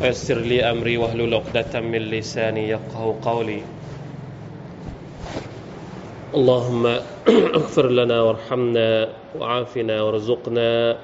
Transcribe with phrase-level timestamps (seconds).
[0.00, 3.60] ويسر لي أمري واهلل عقدة من لساني يفقه قولي.
[6.34, 6.86] اللهم
[7.28, 9.08] اغفر لنا وارحمنا
[9.38, 10.96] وعافنا وارزقنا.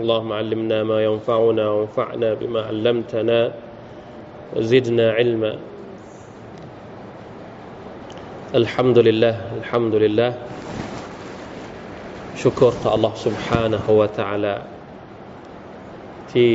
[0.00, 3.52] اللهم علمنا ما ينفعنا وانفعنا بما علمتنا
[4.56, 5.52] وزدنا علما.
[8.54, 10.32] الحمد لله الحمد لله.
[12.36, 14.56] شكر الله سبحانه وتعالى.
[16.32, 16.52] ที่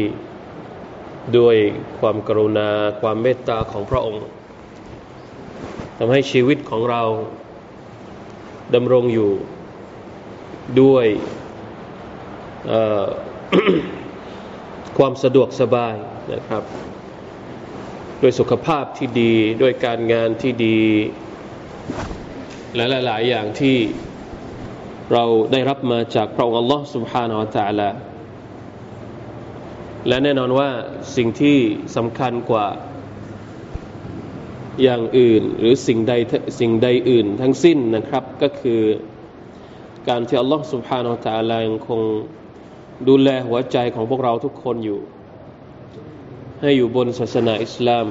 [1.37, 1.55] ด้วย
[1.99, 2.69] ความกรุณา
[3.01, 4.23] ความเมตตาของพระองค์
[5.97, 7.03] ทำให้ชีวิตของเรา
[8.75, 9.31] ดำรงอยู่
[10.81, 11.05] ด้วย
[14.97, 15.95] ความสะดวกสบาย
[16.33, 16.63] นะครับ
[18.21, 20.79] ด้วยสุขภาพที่ดีด้วยการงานที่ดี
[22.75, 23.77] และหลาย ๆ อย่างที่
[25.13, 27.89] เราได้รับมาจากพระองค์ Allah Subhanahu wa Taala
[30.08, 30.70] และแน่นอนว่า
[31.16, 31.58] สิ่งที่
[31.96, 32.66] สำคัญกว่า
[34.82, 36.12] อย่างอื่นหรือสิ่งใด
[36.60, 38.80] สิ่งใดอื่นทั้งสิ้นนะครับ ก็คือ
[40.08, 42.00] การที่อัลลอฮฺ سبحانه และ تعالى ยังคง
[43.08, 45.00] ดูแลหัวใจของพวกเราทุกคนอยู่
[46.60, 48.06] ให้อยู่บนศาสนาอิสลาม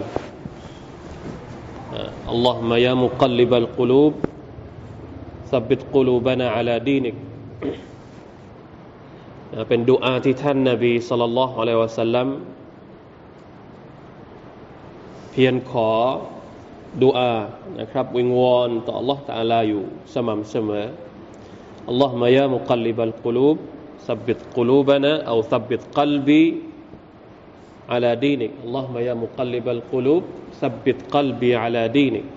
[2.30, 4.14] อัลลอฮฺมายามุกัลลิบัลกุลูบ
[5.52, 7.16] ثبت قلوبنا على دينك
[9.68, 12.28] เป็นดุอาที่ท่านนาบีสุลต่านละฮ์อะลัยวะสัลลัม
[15.32, 15.90] เพียรขอ
[17.04, 17.36] ดุอา
[17.80, 20.88] นะครับวิงวอนต่อ Allah ตาลาอยู่สม่ำเสมอ
[21.92, 23.58] اللهم يا مقلب القلوب
[24.08, 26.46] ثبت قلوبنا أو ثبت قلبي
[27.90, 30.24] على دينك اللهم يا مقلب القلوب
[30.62, 32.28] ثبت قلبي على دينك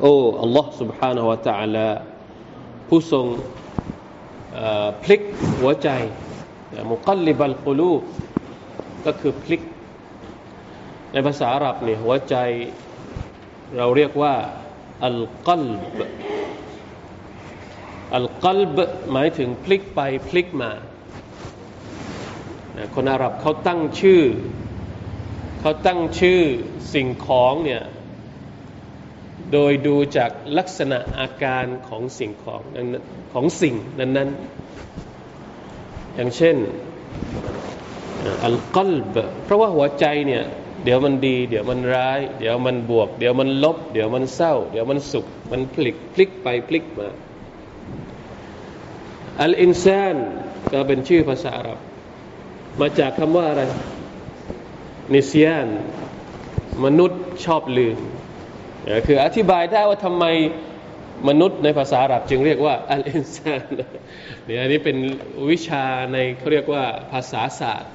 [0.00, 0.14] โอ้
[0.46, 1.88] Allah سبحانه และ تعالى
[2.88, 3.26] ผู้ทรง
[5.03, 5.21] พลิก
[5.59, 5.89] หัวใจ
[6.91, 7.93] มุกัลลิบัลกุลู
[9.05, 9.61] ก็คือพลิก
[11.11, 12.35] ในภาษาอาหรับเนี่ยหัวใจ
[13.77, 14.33] เราเรียกว่า
[15.05, 15.65] อัลกัล
[15.97, 15.99] บ
[18.15, 18.77] อัลกัลบ
[19.11, 19.99] หมายถึงพลิกไป
[20.29, 20.71] พลิกมา
[22.95, 24.21] คนอาหรับเขาตั้งชื่อ
[25.61, 26.41] เขาตั้งชื่อ
[26.93, 27.83] สิ่งของเนี่ย
[29.53, 32.61] โดยดูจากลักษณะอาการของสิ่งของ
[33.33, 36.55] ของสิ่งนั้นๆ อย่างเช่น
[38.45, 39.15] อัลกัลบ
[39.45, 40.43] เพราะว่าหัวใจเนี่ย
[40.83, 47.09] เดี๋ยวมันดี เดี๋ยวมันร้าย เดี๋ยวมันบวก เดี๋ยวมันลบ เดี๋ยวมันเศร้า เดี๋ยวมันสุข มันพลิกพลิกไปพลิกมา
[49.41, 50.17] อัลอินซาน
[50.71, 51.79] ก็เป็นชื่อภาษาอาหรับ
[52.79, 53.61] มาจากคำว่าอะไร
[55.13, 55.67] นิสยน
[56.83, 57.97] มนุษย์ชอบลืม
[59.05, 60.25] คืออธิบายได้ว่าทำไม
[61.29, 63.61] มนุษย์ในภาษาอาหรับจึงเรียกว่าอัลอินซาน
[64.45, 64.97] เนี่ยอันนี้เป็น
[65.49, 65.83] วิชา
[66.13, 67.91] ในเขาเรียกว่าภาษาศาสตร์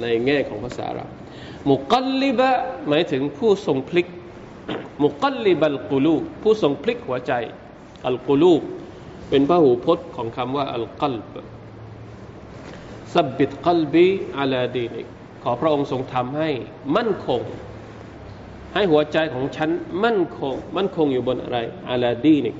[0.00, 1.08] ในแง่ของภาษาอาหรับ
[1.70, 2.50] มุกัลลิบะ
[2.88, 4.06] หมายถึงผู้ทรงพลิก
[5.02, 7.32] มุกัลลิบัลกุลูผู้ทรงพลิกหัวใจ
[8.06, 8.54] อัลกุลู
[9.28, 11.34] เป็นพหูพจน์ของคำว่าอัลกัลบ
[13.14, 14.06] สับบิดกัลบี
[14.38, 15.02] อาลาดีนิ
[15.42, 16.50] ขอพระองค์ทรงทำให้
[16.96, 17.40] มั่นคง
[18.74, 19.70] ให้หัวใจของฉัน
[20.04, 21.58] มั่นคงมั่นคงอยู่บนอะไร
[21.90, 22.56] อาลาดีนิก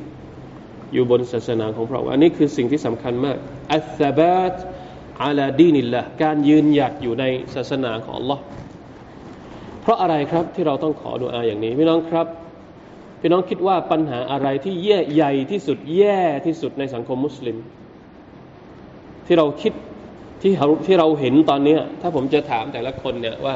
[0.93, 3.37] อยู่บนศาสนาของพระองค์อันนี้คือสิ่งที่สำคัญมาก
[3.73, 4.55] อัลซาบัต
[5.25, 7.25] อาลาดีนิลละการยืนหยัดอยู่ใน
[7.55, 8.39] ศาสนาของ Allah
[9.83, 12.27] เพราะอะไรครับที่เราต้องขอดุอาอย่างนี้พี่น้องครับ
[13.21, 17.57] พี่น้องคิดว่าปัญหาอะไรที่แย่ใหญ่ที่สุดแย่ที่สุดในสังคมมุสลิม
[19.27, 19.73] ที่เราคิด
[20.43, 23.55] ที่เราที่เราเห็นตอนนี้ถ้าผมจะถามแต่ละคนเนี่ยว่า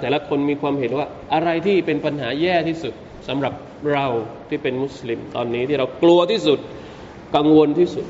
[0.00, 2.94] แต่ละคนมีความเห็นว่าอะไรที่เป็นปัญหาแย่ที่สุด
[3.28, 3.52] สำหรับ
[3.92, 4.06] เรา
[4.48, 6.58] ที่เป็นมุสลิมตอนนี้ที่เรากลัวที่สุด
[7.36, 8.06] กังวลที่สุด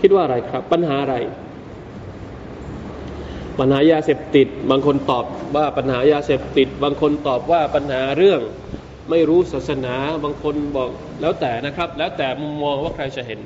[0.00, 1.16] คิดว่าอะไรครับ ปัญหาอะไร
[3.58, 5.24] ปัญหายาเสพติด บางคนตอบ
[5.56, 8.40] ว่าปัญหายาเสพติด บางคนตอบว่าปัญหาเรื่อง
[9.10, 10.90] ไม่รู้ศาสนา บางคนบอก
[11.20, 13.40] แล้วแต่นะครับ แล้วแต่มุมมองว่าใครจะเห็น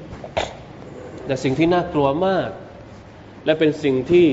[1.26, 2.50] แต่สิ่งที่น่ากลัวมาก
[3.44, 4.26] และเป็นสิ่งที่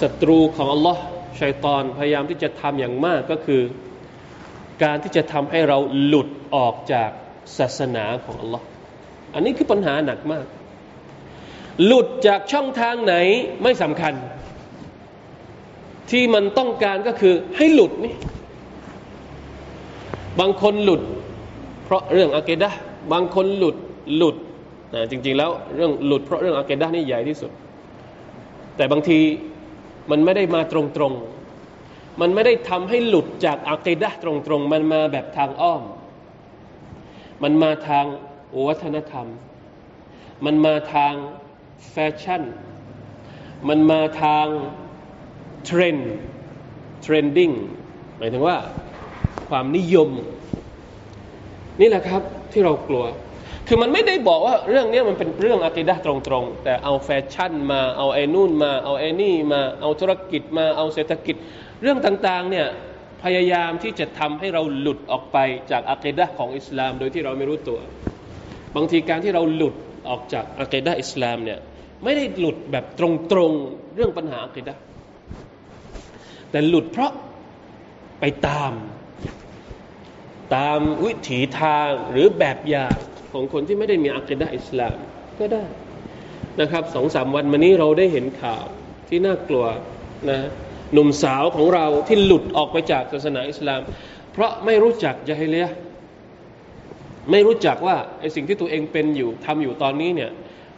[0.00, 1.02] ศัตรูของอัลลอฮ์
[1.40, 3.62] ชัยตอนพยายามที่จะทำอย่างมากก็คือ
[4.82, 7.10] การที่จะทำให้เราหลุดออกจาก
[7.58, 8.64] ศาสนาของอัลลอฮ์
[9.34, 10.46] อันนี้คือปัญหาหนักมาก
[11.84, 13.14] หลุดจากช่องทางไหน
[13.62, 14.14] ไม่สำคัญ
[16.10, 18.14] ที่มันต้องการก็คือให้หลุดนี่
[20.40, 21.02] บางคนหลุด
[21.84, 22.70] เพราะเรื่องอะเกดะ
[23.12, 23.76] บางคนหลุด
[24.16, 24.36] หลุด
[24.94, 27.50] นะจริง ๆ แล้วเรื่องหลุดเพราะเรื่องอะเกดะนี่ใหญ่ที่สุด
[28.76, 29.18] แต่บางที
[30.10, 35.82] มันไม่ได้มาตรงๆ มันไม่ได้ทำให้หลุดจากعقيدة ตรงๆ มันมาแบบทางอ้อม
[37.42, 38.04] มันมาทาง
[38.66, 39.26] วัฒนธรรม
[40.44, 41.14] มันมาทาง
[41.90, 42.42] แฟชั่น
[43.68, 44.46] มันมาทาง
[45.64, 47.50] trend trending
[48.16, 48.56] หมายถึงว่า
[49.48, 50.10] ความนิยม
[51.80, 52.22] นี่แหละครับ
[52.52, 53.04] ที่เรากลัว
[53.68, 61.36] คือมันไม่ได้บอกว่าเรื่องนี้มันเป็นเรื่องعقيدة ตรงๆ แต่เอาแฟชั่นมาเอาไอ้นู่นมาเอาไอ้นี่มาเอาธุรกิจมาเอาเศรษฐกิจ
[61.82, 62.66] เรื่องต่างๆเนี่ย
[63.22, 65.38] พยายามที่จะทำให้เราหลุดออกไป
[65.70, 67.78] จากอะกิดะของอิสลาม โดยที่เราไม่รู้ตัว
[68.76, 69.74] บางทีการที่เราหลุด
[70.08, 71.58] ออกจากอะกิดะอิสลามเนี่ย
[72.04, 73.00] ไม่ได้หลุดแบบต
[73.36, 74.74] รงๆเรื่องปัญหาอะกิดะ
[76.50, 77.12] แต่หลุดเพราะ
[78.20, 78.72] ไปตาม
[80.56, 82.96] ตามวิถีทางหรือแบบอย่าง
[83.34, 84.96] ของคนที่ไม่ได้มีอัคดะอิสลาม
[85.38, 85.64] ก็ได้
[86.60, 88.64] นะครับสองสามวันมานี้เราได้เห็นข่าว
[89.08, 89.66] ที่น่ากลัว
[90.30, 90.38] นะ
[90.92, 93.80] หนุ่มสาวของเราที่หลุดออกไปจากศาสนาอิสลาม
[94.32, 95.68] เพราะไม่รู้จักยะฮิเลีย
[97.30, 100.30] ไม่รู้จักว่าไอสิ่งที่ตัวเองเป็นอยู่ทำอยู่ตอนนี้เนี่ย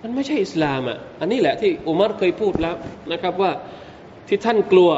[0.03, 2.77] มันไม่ใช่อิสลามอะอันนี้แหละที่อุมัรเคยพูดแล้ว
[3.13, 3.51] นะครับว่า
[4.29, 4.91] ที่ท่านกลัว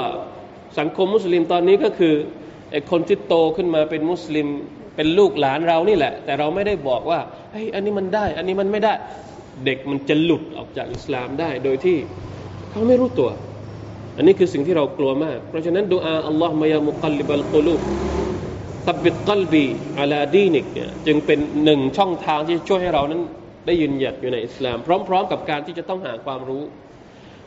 [0.78, 2.14] สังคมมุสลิมตอนนี้ก็คือ
[2.70, 4.49] ไอคนที่โตขึ้นมาเป็นมุสลิม
[4.98, 7.20] เป็นลูกหลานเรานี่แหละ แต่เราไม่ได้บอกว่า
[7.52, 8.92] เฮ้ยอันนี้มันได้ อันนี้มันไม่ได้
[9.64, 11.96] เด็กมันจะหลุดออกจากอิสลามได้ โดยที่
[12.70, 13.30] เขาไม่รู้ตัว
[14.16, 17.81] อันนี้คือสิ่งที่เรากลัวมาก เพราะฉะนั้นدعاء اللهم يا مقلب القلوب
[18.87, 23.22] ثبت قلبي على دينك เนี่ยจึงเป็นหนึ่งช่องทางที่ช่วยให้เรานั้น
[23.66, 24.76] ได้ยืนหยัดอยู่ในอิสลาม
[25.08, 26.62] พร้อม ๆ กับการที่จะต้องหาความรู้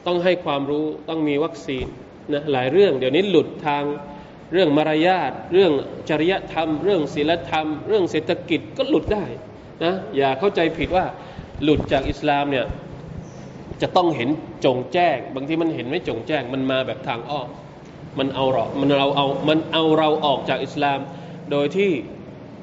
[0.08, 1.86] ต้องให้ความรู้ต้องมีวัคซีน
[2.34, 3.84] นะหลายเรื่อง เดี๋ยวนี้หลุดทาง
[4.54, 5.72] เรื่องมารยาทเรื่อง
[6.10, 9.26] จริยธรรม เรื่องศีลธรรม เรื่องเศรษฐกิจก็หลุดได้
[9.84, 11.06] นะอย่าเข้าใจผิดว่า
[11.64, 12.66] หลุดจากอิสลามเนี่ย
[13.82, 14.30] จะต้องเห็น
[14.66, 17.50] จงแจ้ง บางทีมันเห็นไม่จงแจ้ง มันมาแบบทางอ้อม
[18.20, 21.00] มันเอาเรามันเราเอามันเอาเราออกจากอิสลาม
[21.52, 21.92] โดยที่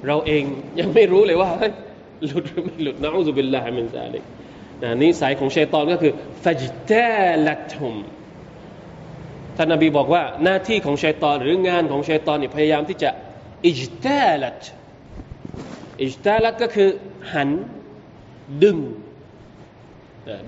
[0.06, 0.44] เราเอง
[0.80, 1.50] ยังไม่รู้เลยว่า
[2.26, 4.24] หลุดหรือไม่หลุดนะอุบิลลาฮิมินซาลิก
[4.82, 6.12] นะนิสัยของชัยตอนก็คือ
[6.44, 7.94] ฟัจตาลัตฮุม
[9.58, 13.10] ท่านนบีบอกว่าหน้าที่ของชัยตอนหรืองานของชัยตอนนี่พยายามที่จะ
[13.66, 14.60] อิจตาลัด
[16.02, 16.88] อิจตาลัดก็คือ
[17.32, 17.50] หัน
[18.62, 18.78] ดึง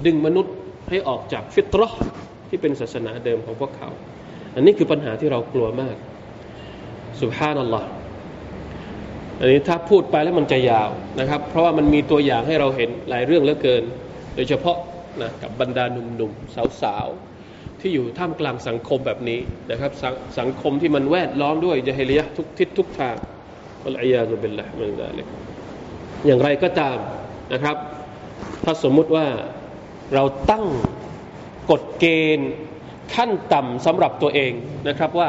[0.07, 0.55] ดึงมนุษย์
[0.89, 1.89] ให้ออกจากฟิตรอ
[2.49, 3.89] ที่เป็นศาสนาเดิมของพวกเขา
[4.55, 5.97] อันนี้คือปัญหาที่เรากลัวมาก
[7.21, 7.89] สุภานัลลอฮ์
[9.41, 10.91] อันนี้ถ้าพูดไปแล้วมันจะยาว
[11.21, 13.83] นะครับ เพราะว่ามันมีตัวอย่างให้เราเห็นหลายเรื่องเหลือเกิน
[14.35, 14.77] โดยเฉพาะ
[15.21, 17.30] นะกับบรรดาหนุ่มๆสาวๆ
[17.81, 19.41] ที่อยู่ท่ามกลางสังคมแบบนี้
[19.71, 20.05] นะครับส
[20.39, 23.17] สังคมที่มันแวดล้อมด้วยจะเฮลียะทุกทิศทุกทาง
[23.87, 25.27] อัลอยาซุบิลละมันดาลิก
[26.27, 26.99] อย่างไรก็ตาม
[27.53, 27.77] นะครับ
[28.65, 29.27] ถ้าสมมุติว่า
[30.15, 30.65] เราตั้ง
[31.71, 32.07] กฎเก
[32.39, 32.51] ณฑ์
[33.15, 34.53] ขั้นต่ำสำหรับตัวเอง
[34.89, 35.29] นะครับว่า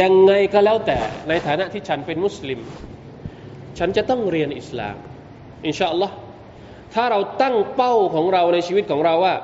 [0.00, 0.98] ยังไงก็แล้วแต่
[1.28, 2.60] ในฐานะที่ฉันเป็นมุสลิม
[3.78, 4.96] ฉันจะต้องเรียนอิสลาม
[5.66, 6.14] อินชาอัลลอฮ์
[6.94, 9.34] ถ้าเราตั้งเป้าของเราในชีวิตของเราว่า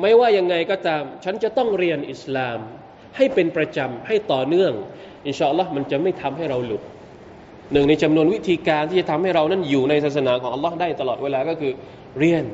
[0.00, 2.58] ไม่ว่ายังไงก็ตาม ฉันจะต้องเรียนอิสลาม
[3.16, 4.72] ให้เป็นประจำให้ต่อเนื่อง
[5.26, 6.82] อินชาอัลลอฮ์มันจะไม่ทำให้เราหลุด
[7.72, 11.72] หนึ่งในจำนวนวิธีการที่จะทำให้เรานั้นอยู่ในศาสนาของอัลลอฮ์ได้ตลอดเวลาก็คือ
[12.18, 12.44] เรียน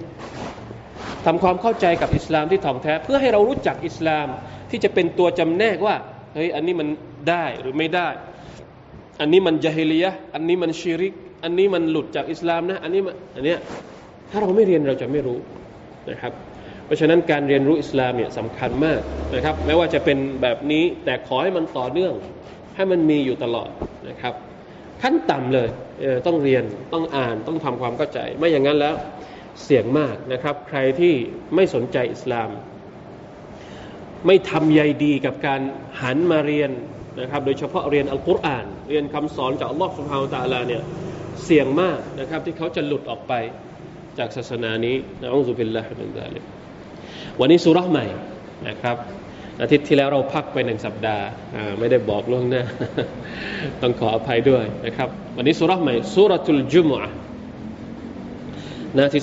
[1.26, 4.28] ทำความเข้าใจกับอิสลามที่ถ่องแท้ เพื่อให้เรารู้จักอิสลาม
[4.70, 5.96] ที่จะเป็นตัวจำแนกว่า
[6.34, 6.88] เฮ้ยอันนี้มัน
[7.30, 8.08] ได้หรือไม่ได้
[9.20, 13.00] อันนี้มันจาฮิลียะอันนี้มันชิริก อันนี้มันหลุดจากอิสลามนะ อันนี้
[13.34, 13.58] อันเนี้ย
[14.30, 15.38] ถ้าเราไม่เรียนเราจะไม่รู้
[16.10, 16.32] นะครับ
[16.94, 19.00] ราะฉะนั้นการเรียนรู้อิสลามเนี่ยสำคัญมาก
[19.34, 22.14] นะครับแม้ว่าจะเป็นแบบนี้แต่ขอให้มันต่อเนื่อง
[22.76, 23.70] ให้มันมีอยู่ตลอด
[24.08, 24.34] นะครับ
[25.02, 25.68] ขั้นต่ำเลย
[26.26, 28.94] ต้องเรียนต้องอ่านต้องทำความเข้าใจ ไม่อย่างนั้นแล้ว
[29.64, 31.14] เสี่ยงมากนะครับ ใครที่
[31.54, 32.50] ไม่สนใจอิสลาม
[34.26, 35.60] ไม่ทำใยดีกับการ
[36.02, 36.70] หันมาเรียน
[37.20, 40.82] นะครับ โดยเฉพาะเรียนอัลกุรอาน เรียนคำสอนจากอัลลอฮฺสุบฮาวตะลาเนี่ย
[41.44, 43.32] เสี่ยงมากนะครับที่เขาจะหลุดออกไป
[44.18, 46.44] จากศาสนานี้นะอัลลอฮฺสุบิลลาฮิมินซาลิก
[47.40, 48.06] วันนี้สุรษใหม่
[48.68, 48.96] นะครับ
[49.60, 51.26] อาทิตย์ที่แล้วเราพักไปหนึ่งสัปดาห์
[51.78, 52.62] ไม่ได้บอกล่วงหน้า
[53.80, 57.12] ต้องขออภัยด้วยนะครับ วันนี้สุรษใหม่สุรทุลจุมอะ
[58.94, 59.22] หน้าที่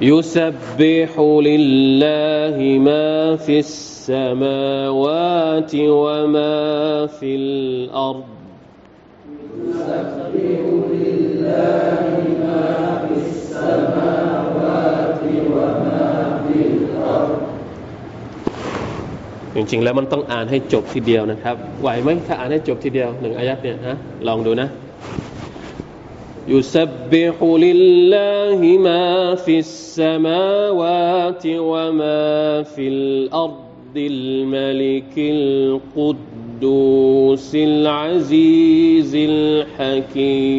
[0.00, 2.56] يسبح لله
[2.88, 4.92] ما في السماوات
[5.74, 6.56] وما
[7.06, 8.24] في الأرض
[9.68, 10.62] يسبح
[10.94, 12.02] لله
[12.44, 12.64] ما
[13.04, 15.20] في السماوات
[15.54, 16.08] وما
[16.44, 17.40] في الأرض
[19.54, 23.96] จริงๆแล้วมันต้องอ่านให้จบทีเดียวนะครับ ไหวไหมถ้าอ่านให้จบทีเดียวหนึ่งอายัดเนี่ยฮะ
[24.28, 24.68] ลองดูนะ
[26.47, 35.17] يسبح لله ما في السماوات وما في الأرض الملك
[35.97, 40.55] القدوس العزيز الحكيم.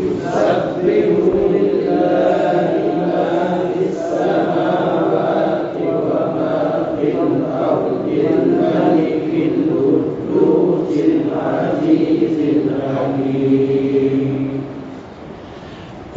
[0.00, 1.06] يسبح
[1.54, 2.73] لله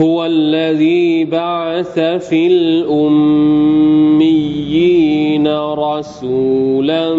[0.02, 4.28] هو الذي بعث في الأميين
[5.74, 7.16] رسولا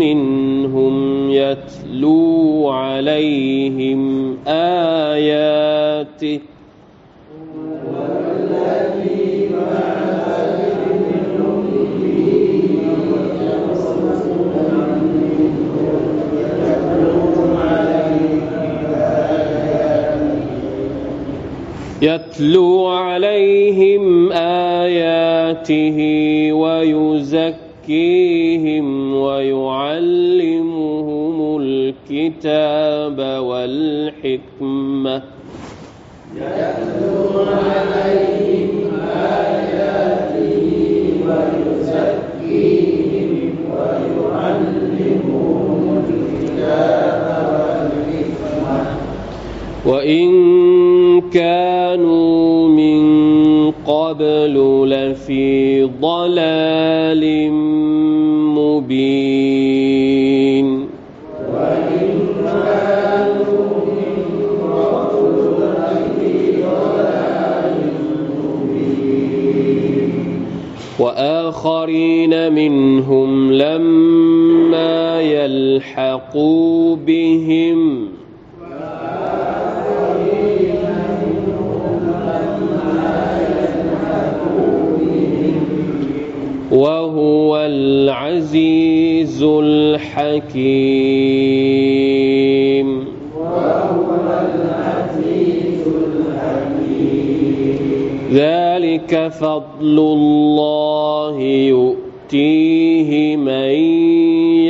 [0.00, 6.40] منهم يتلو عليهم آياته
[22.04, 24.32] يتلو عليهم
[24.82, 25.98] آياته
[27.82, 30.56] ويزكيهم ويعلمهم
[31.60, 33.18] الكتاب
[33.48, 35.22] والحكمة.
[36.36, 38.72] يتلو عليهم
[39.16, 40.62] آياته
[42.36, 42.88] ويزكيهم
[44.24, 45.24] ويعلمهم
[46.08, 48.78] الكتاب والحكمة
[49.86, 50.83] وإن
[51.20, 53.04] كانوا من
[53.70, 54.54] قبل
[54.88, 57.52] لفي ضلال
[58.58, 59.94] مبين.
[70.98, 78.08] وآخرين منهم لما يلحقوا بهم
[86.84, 90.64] وهو العزيز الحكيم.
[93.40, 94.08] وهو
[94.44, 97.00] العزيز الحكيم
[98.32, 101.40] ذلك فضل الله
[101.72, 103.70] يؤتيه من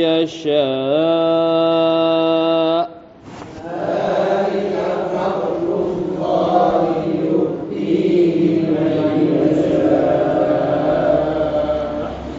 [0.05, 0.54] يشاء.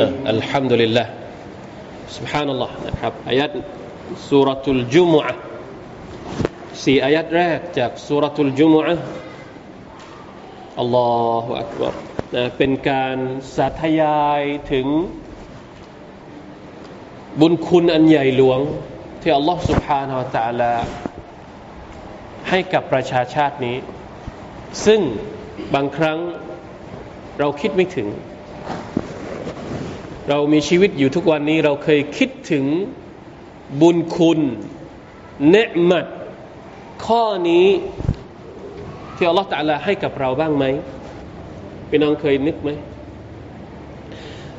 [0.00, 1.04] อ่ะอัลฮัมดุลิลละ
[2.16, 3.50] سبحان الله นะครับอายัด
[4.28, 5.34] สุรทุลจุมอะ
[6.84, 8.96] สี่อายัดแรกจากสุรทุลจุมอะ
[10.80, 11.12] อัลลอ
[11.44, 11.94] ฮฺอักบัร
[12.34, 13.16] นะเป็นการ
[13.56, 14.86] สาธยายถึง
[17.39, 18.59] บุญคุณอันใหญ่หลวง
[19.21, 20.73] ที่อัลลอฮฺสุบฮานาอัลตะลา
[22.49, 23.77] ให้กับประชาชาตินี้
[24.85, 25.01] ซึ่ง
[25.75, 26.19] บางครั้ง
[27.39, 28.07] เราคิดไม่ถึง
[30.29, 32.65] เรามีชีวิตอยู่ทุกวันนี้เราเคยคิดถึง
[33.81, 34.39] บุญคุณ
[35.49, 36.05] เนืมัด
[37.05, 37.67] ข้อนี้
[39.15, 40.65] ที่อัลลอฮฺตะลาให้กับเราบ้างไหม
[41.89, 42.69] พี่น้องเคยนึกไหม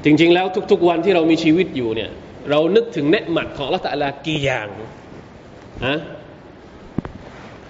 [0.04, 2.10] จริง ๆ แล้วทุก ๆ วันที่เรามีชีวิตอยู่เนี่ย
[2.50, 4.68] เรานึกถึงเนืมัดของลลอฮฺตะลากี่อย่าง
[5.86, 5.98] ฮะ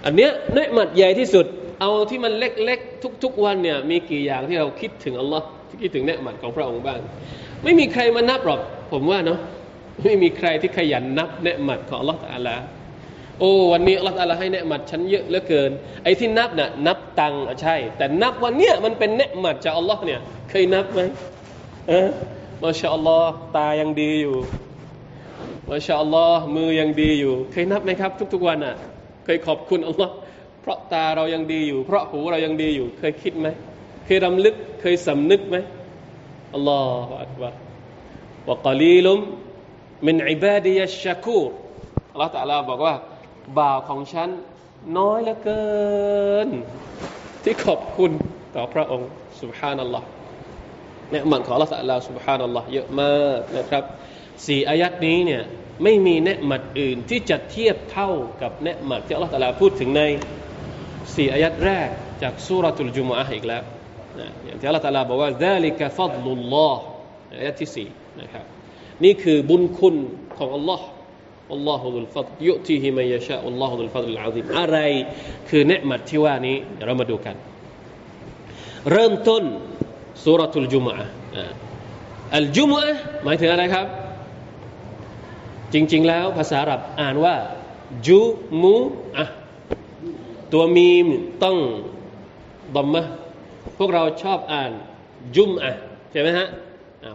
[0.05, 1.45] อันเนี้ยเนืมัดใหญ่ที่สุด
[1.81, 6.99] เอาที่มันเล็กๆทุก ๆ วันเนี่ยมีกี่อย่างที่เราคิดถึงอัลลอฮ์ที่คิดถึงเนืมัดของพระองค์บ้าง
[7.63, 8.61] ไม่มีใครมานับหรอก
[8.91, 9.39] ผมว่าเนาะ
[10.03, 12.55] ไม่มีใครที่ขยันนับเนืมัดของอัลลอฮฺตะอาลา
[13.39, 15.71] โอ้วันนี้อัลลอฮฺตะลาให้เนืมัดฉันเยอะเหลือเกิน
[16.03, 21.01] ไอ้ที่นับน่ะนับตังค์ใช่ แต่นับวันเนี้ยมันเป็นเนืมัดจากอัลลอฮ์เนี่ย เคยนับไหม
[21.89, 22.07] เออ
[22.63, 24.37] มาชาอัลลอฮ์ตายังดีอยู่
[25.69, 28.75] มาชาอัลลอฮ์มือยังดีอยู่ เคยนับไหมครับ ทุก ๆ วันอะ
[29.25, 30.13] เคยขอบคุณอัลลอฮ์
[30.61, 33.47] เพราะตาเรายังดีอยู่ เพราะหูเรายังดีอยู่ เคยคิดไหม
[34.05, 35.57] เคยรำลึกเคยสำนึกไหม
[36.55, 37.59] อัลลอฮฺอักบาร์
[38.47, 39.19] วะกลีลุม
[40.07, 41.51] มินอิบาดียชักูร
[42.11, 42.95] อัลลอฮฺตะลาบอกว่า
[43.57, 44.29] บ่าวของฉัน
[44.97, 45.65] น้อยเหลือเกิ
[46.47, 46.49] น
[47.43, 48.11] ที่ขอบคุณ
[48.55, 49.09] ต่อพระองค์
[49.41, 50.20] สุบฮานัลลอฮฺ
[51.12, 53.84] เนืหมันของ Allah ตะลา سبحان อัลลอฮ์เยอะมากนะครับ
[54.46, 55.42] สี่อายัดนี้เนี่ย
[55.82, 58.10] ไม่มีเนืหมัดอื่น ที่จะเทียบเท่า
[58.42, 60.02] กับเนืหมัดที่ Allah ตะลาพูดถึงใน
[61.14, 61.88] สี่อายัดแรก
[62.22, 63.62] จากสุรตุลจุมอะอีกแล้ว
[64.44, 66.76] อย่างที่ Allah ตะลาบอกว่า ذلك فضل الله
[67.40, 67.88] อายัดที่สี่
[68.20, 68.44] นะครับ
[69.04, 69.96] นี่คือบุญคุณ
[70.38, 70.80] ของ Allah
[71.52, 74.78] อัลลอฮฺดุลฟัดยุติฮิมัยชาอัลลอฮฺดุลฟัดลอาซิมอะไร
[75.48, 77.36] คือเนืหมัดที่ว่านี้เดี๋ยวเรามาดูกัน
[78.92, 79.44] เริ่มต้น
[80.23, 80.93] สุรทูลจุมะ
[82.35, 82.81] อัลจุมะ
[83.23, 83.87] หมายถึงอะไรครับ
[85.73, 87.35] จริง ๆ แล้วภาษาอาหรับอ่านว่า
[88.07, 88.19] จุ
[88.61, 88.75] มู
[89.17, 89.25] อะ
[90.53, 91.07] ตัวมีม
[91.43, 91.57] ต้อง
[92.75, 93.01] ดอมมะ
[93.77, 94.71] พวกเราชอบอ่าน
[95.35, 95.71] จุมอะ
[96.11, 96.47] ใช่ไหมฮะ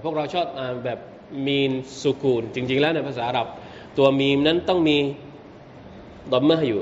[0.03, 0.99] พวกเราชอบอ่านแบบ
[1.47, 1.73] มีน
[2.03, 3.47] สุกูล จริง ๆ แล้วในภาษาอาหรับ
[3.99, 4.97] ตัวมีมนั้นต้องมี
[6.33, 6.81] ดอมมะอยู่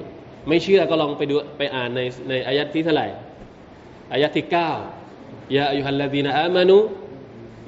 [0.49, 3.07] ไม่เชื่อก็ลองไปดูไปอ่านในในอายัดที่เท่าไหร่
[4.12, 4.71] อายะที่เก้า
[5.57, 6.79] ยาอัยฮัลลดีนอามานุ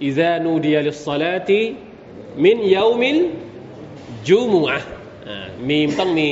[0.05, 1.61] อิซานูดียลิสซาลาติ
[2.45, 3.19] มินยามิล
[4.29, 4.79] จูมูอะ
[5.69, 6.29] มีมต้องมี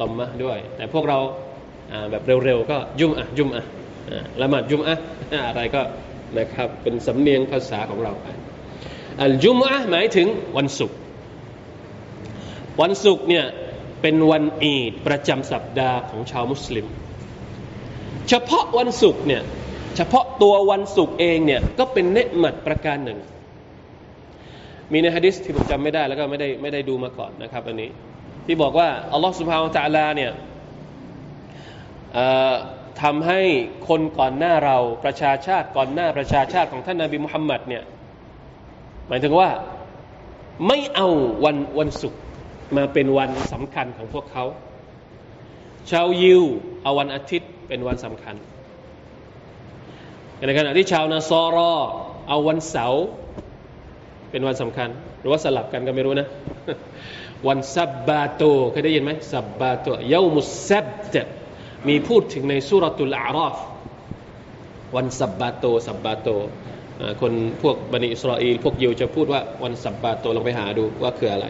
[0.00, 1.18] ตอมมะด้วย แต่พวกเรา
[2.10, 3.62] แบบเร็วๆก็จุมอะจุมอะ
[4.40, 4.94] ละหมาดจุมอะ
[5.48, 5.82] อะไรก็
[6.36, 8.12] นะครับเป็นสำเนียงภาษาของเรา
[9.22, 10.96] อัลจุมอะหมายถึงวันศุกร์
[12.80, 13.44] วันศุกร์เนี่ย
[14.02, 16.86] เป็นวันอีดประจำสัปดาห์ของชาวมุสลิม
[18.28, 19.42] เฉพาะวันศุกร์เนี่ย
[19.96, 23.18] เฉพาะตัววันศุกร์เองเนี่ยก็เป็นเนืหมัดประการหนึ่ง
[24.92, 27.90] มีในฮะดิษที่ผมจำไม่ได้แล้วก็ไม่ได้ไม่ได้ดูมาก่อนนะครับอันนี้
[28.46, 30.32] ที่บอกว่าอัลลอฮฺสุบฮานตะลาเนี่ย
[33.02, 33.40] ทำให้
[33.88, 37.82] คนก่อนหน้าเราประชาชาติก่อนหน้าประชาชาติของท่านนาบีมุฮัมมัดเนี่ย
[39.08, 39.48] หมายถึงว่า
[40.66, 41.08] ไม่เอา
[41.44, 42.20] วันวันศุกร์
[42.76, 44.44] มาเป็นวันสำคัญของพวกเขา
[45.90, 46.42] ชาวยิว
[46.82, 48.36] เอาวันอาทิตย์เป็นวันสำคัญ
[50.46, 51.72] ในขณะที่ชาว نصارى
[52.28, 53.04] เอาวันเสาร์
[54.30, 54.88] เป็นวันสำคัญ
[55.20, 56.28] หรือว่าสลับกันก็ไม่รู้นะ
[57.48, 61.14] วันสับบาโตเคยได้ยินไหมซับบาโตเยามุสซับต
[61.88, 63.56] มีพูดถึงในสุรตุลอาราฟ
[64.96, 66.28] วันซับบาโตซับบาโต
[67.20, 71.46] คนพวกบันิอิสราเอลพวกยิวจะพูดว่าวันสับบาโตลองไปหาดูว่าคืออะไร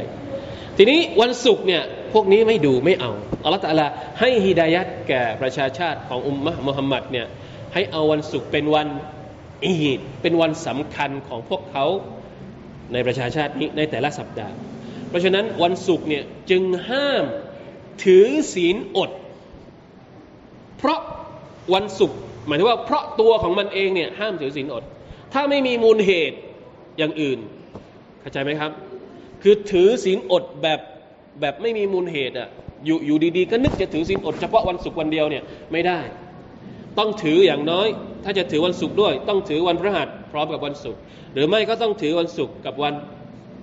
[0.76, 3.12] ทีนี้วันศุกร์เนี่ยพวกนี้ไม่ดูไม่เอา
[3.44, 3.86] الله تعالى
[4.20, 7.26] ให้ฮิดายัดแก่ประชาชาติของอุมมะมุฮัมมัดเนี่ย
[7.74, 8.88] ให้เอาวันศุกร์เป็นวัน
[9.64, 11.86] อีดเป็นวันสำคัญของพวกเขา
[12.92, 14.54] ในประชาชาตินี้ในแต่ละสัปดาห์
[15.08, 17.24] เพราะฉะนั้นวันศุกร์เนี่ยจึงห้าม
[18.04, 19.10] ถือศีลอด
[20.78, 21.00] เพราะ
[21.74, 24.84] วันศุกร์หมายถึงว่าเพราะตัวของมันเองเนี่ยห้ามถือศีลอด
[25.32, 26.38] ถ้าไม่มีมูลเหตุ
[26.98, 27.38] อย่างอื่น
[28.20, 28.70] เข้าใจไหมครับ
[29.42, 30.80] คือถือศีลอดแบบ
[31.40, 32.48] แบบไม่มีมูลเหตุอะ
[32.84, 35.98] อยู่อยู่ดีๆ ก็นึกจะถือศีลอดเฉพาะวันศุกร์วันเดียวเนี่ยไม่ได้
[36.98, 37.86] ต้องถืออย่างน้อย
[38.24, 41.00] ถ้าจะถือวันศุกร์ด้วย ต้องถือวันพฤหัสพร้อมกับวันศุกร์
[41.34, 42.94] หรือไม่ก็ต้องถือวันศุกร์กับวัน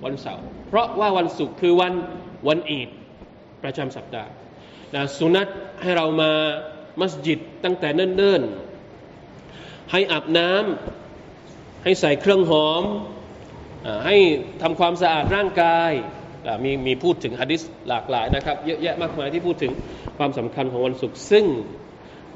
[0.06, 1.94] วันเสาร์เพราะว่าวันศุกร์คือวัน
[2.48, 2.90] วันอีด
[3.64, 4.32] ประจำสัปดาห์
[4.96, 5.48] นะสุนัต
[5.82, 6.32] ให้เรามา
[7.00, 12.84] มัสยิดตั้งแต่เนิ่นๆ ให้อาบน้ำให้ใส่เครื่องหอม
[14.06, 14.18] ให้
[14.62, 15.92] ทำความสะอาดร่างกาย
[16.64, 19.72] มีมีพูดถึงฮะดิษหลากหลายนะครับ เยอะแยะมากมายที่พูดถึง
[20.18, 21.46] ความสำคัญของวันศุกร์ซึ่ง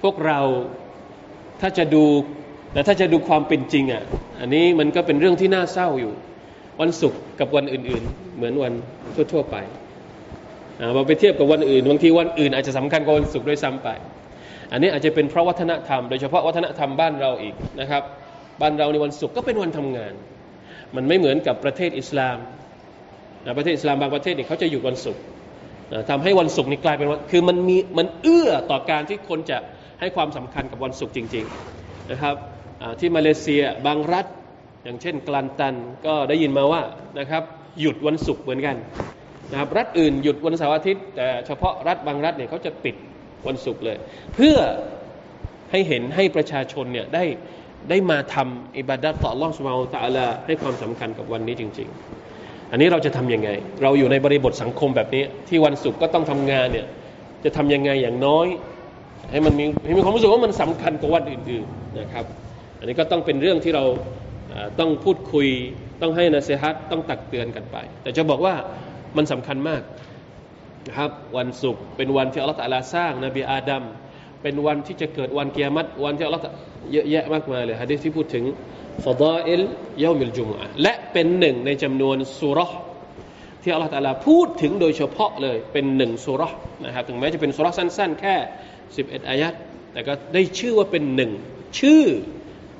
[0.02, 0.40] พวกเรา
[1.62, 2.04] ถ้าจะดู
[2.74, 4.04] แต่ถ้าจะดูความเป็นจริงอะ
[4.39, 6.13] อันนี้มันก็เป็นเรื่องที่น่าเศร้าอยู่
[6.82, 8.74] วันศุกร์กับวันอื่น ๆ เหมือนวัน
[9.34, 9.56] ทั่ว ๆ ไป
[10.94, 13.89] เราไปเทียบกับวันอื่นบางทีวันอื่นอาจจะสำคัญกว่าวันศุกร์ด้วยซ้ำไป
[14.72, 18.04] อันนี้อาจจะเป็นเพราะวัฒนธรรม โดยเฉพาะวัฒนธรรมบ้านเราอีกนะครับ
[18.62, 20.13] บ้านเราในวันศุกร์ก็เป็นวันทำงาน
[20.96, 22.38] มันไม่เหมือนกับประเทศอิสลาม
[23.58, 25.22] ประเทศอิสลามบางประเทศเนี่ยเขาจะหยุดวันศุกร์
[26.10, 29.58] ทำให้วันศุกร์นี่กลายเป็นวันคือมันมีมันเอื้อต่อการที่คนจะ
[30.00, 31.46] ให้ความสำคัญกับวันศุกร์จริง
[31.78, 32.36] ๆนะครับ
[33.00, 34.26] ที่มาเลเซียบางรัฐ
[34.84, 36.82] อย่างเช่นกลันตันก็ได้ยินมาว่า
[37.20, 37.44] นะครับ
[37.82, 38.76] หยุดวันศุกร์เหมือนกัน
[39.52, 42.96] นะครับรัฐอื่นหยุดวันเสาร์อาทิตย์แต่เฉพาะรัฐบางรัฐเนี่ยเขาจะปิด
[43.48, 43.98] วันศุกร์เลย
[44.36, 44.58] เพื่อ
[45.72, 47.24] ให้เห็นให้ประชาชนเนี่ยได้
[47.90, 51.90] ได้มาทำอิบาดัตต่อล่องสมาตะลาให้ความสำคัญกับวันนี้จริง
[52.32, 53.50] ๆ อันนี้เราจะทํำยังไง
[53.84, 56.88] เราอยู่ในบริบทสังคมแบบนี้ ที่วันศุกร์ก็ต้องทำงานเนี่ย
[57.44, 58.48] จะทํำยังไงอย่างน้อย
[59.32, 62.26] ให้มันมีให้มีความรู้สึกว่ามันสำคัญกว่าวันอื่นๆนะครับ
[62.80, 63.84] อันนี้ก็ต้องเป็นเรื่องที่เรา
[64.80, 65.48] ต้องพูดคุย
[66.02, 68.56] ต้องให้นะเซฮัตต้องตักเตือนกันไป แต่จะบอกว่า
[69.18, 69.82] มันสำคัญมาก
[70.88, 73.84] นะครับวันศุกร์เป็นวันที่อัลลอฮฺตะลาสร้างนบีอาดัม
[74.42, 76.44] เป็นวันที่จะเกิดวันเกียรติวันที่อัลลอฮ์
[76.92, 78.44] เยอะแยะมากมายเลยฮะดีที่พูดถึง
[79.06, 79.62] ฟดาอิล
[80.04, 82.72] ยามิลจุมอะและเป็นหนึ่งในจำนวนสุรษ
[83.64, 86.52] ที่อัลลอฮฺาลาพูดถึงโดยเฉพาะเลยเป็นหนึ่งสุรษ
[86.86, 88.36] นะครับถึงแม้จะเป็นสุรษสั้น ๆ แค่
[88.88, 89.54] 11 อายัด
[89.93, 91.32] แต่ก็ได้ชื่อว่าเป็นหนึ่ง
[91.80, 92.04] ชื่อ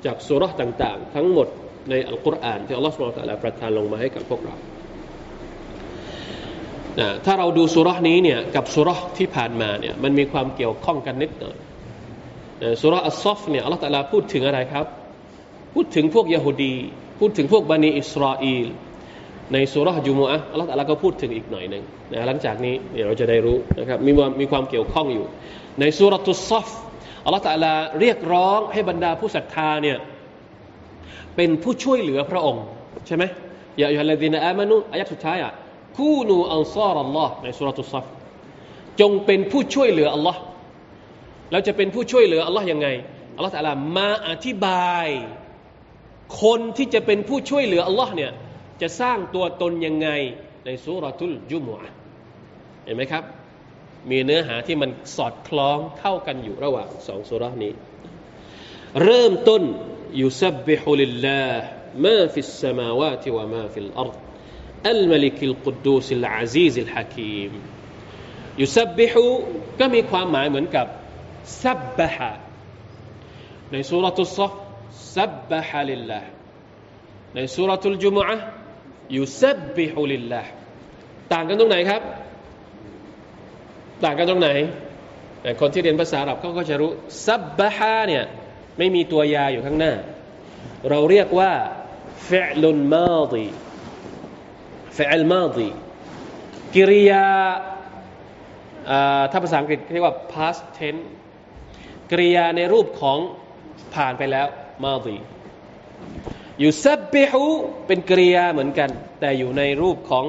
[0.04, 1.48] จากสุรษต่างๆ ทั้งหมด
[1.90, 4.56] ในอัลกุรอานที่อัลลอฮฺสุบฮฺตะลาประทานลงมาให้กับพวกเรา
[7.00, 11.56] นะถ้าเราดูสุรษนี้เนี่ยกับสุรษที่ผ่านมาเนี่ยมันมีความเกี่ยวข้องกันนิดหน่อย
[12.82, 14.86] สุรษอัลซอฟเนี่ยอัลลอฮฺตะลาพูดถึงอะไรครับ
[15.74, 16.76] พูดถึงพวกยะฮูดี
[17.20, 18.66] พูดถึงพวกบันิอิสราเอล
[19.52, 25.26] ในสุรษจุมอะอัลลอฮฺตะลาก็พูดถึงอีกหน่อยหนึ่งนะหลังจากนี้เดี๋ยวเราจะได้รู้นะครับมีความมีความเกี่ยวข้องอยู่
[25.80, 26.68] ในสุรตุสซอฟ
[27.24, 29.98] อัลลอฮฺตะลาเรียกร้องให้บรรดาผู้ศรัทธาเนี่ย
[31.36, 32.64] เป็นผู้ช่วยเหลือพระองค์
[33.06, 33.24] ใช่ไหม
[33.80, 35.52] ยาอัลลอฮีนอามานุอายัดสุดท้ายอะ
[35.98, 38.04] คูนูอัลซารัลลอฮ์ในสุรตุสซอฟ
[39.00, 40.40] จงเป็นผู้ช่วยเหลืออัลลอฮ์
[41.52, 42.88] เราจะเป็นผู้ช่วยเหลืออัลลอฮ์ยังไง
[43.36, 45.08] อัลลอฮ์ตะลามาอธิบาย
[46.42, 48.30] คนที่จะเป็นผู้ช่วยเหลืออัลลอฮ์เนี่ย
[48.80, 50.08] จะสร้างตัวตนยังไง
[50.64, 51.92] ในสุรทุลจุมอะ
[52.84, 53.22] เห็นไหมครับ
[54.10, 57.72] มีเนื้อหาที่มันสอดคล้องเข้ากันอยู่ระหว่างสองسورة นี้
[59.02, 59.62] เริ่มต้น
[60.22, 64.16] يسبح لله ما في السماوات وما في الأرض
[64.90, 67.52] الملك القدوس العزيز الحكيم
[68.60, 69.24] يسبح
[69.78, 70.86] ก็มีความหมายเหมือนกับ
[71.62, 72.32] سبح
[73.72, 74.52] ใน سورة الصف
[75.16, 76.28] سبح لله
[77.34, 78.36] ใน سورة الجمعة
[79.16, 79.42] ยุส
[79.76, 80.50] บิฮุลิลลาห์
[81.32, 82.02] ต่างกันตรงไหนครับ
[84.04, 84.50] ต่างกันตรงไหน
[85.42, 86.90] แต่คนที่เรียนภาษาอาหรับเขาก็จะรู้
[87.26, 88.24] ซับบะฮาเนี่ย
[88.78, 89.92] ไม่มีตัวยาอยู่ข้างหน้า
[90.90, 91.52] เราเรียกว่า
[92.28, 93.46] ฟะลุนมาดี
[94.96, 95.68] ฟะลมาดี
[96.74, 97.26] กิริยา
[99.30, 101.04] ถ้าภาษาอังกฤษเรียกว่า past tense
[102.12, 103.18] กริยาในรูปของ
[103.94, 104.46] ผ่านไปแล้ว
[104.84, 105.16] มาดี
[106.58, 107.44] อยู่ซับบิฮู
[107.86, 110.24] เป็นกริยาเหมือนกัน แต่อยู่ในรูปของ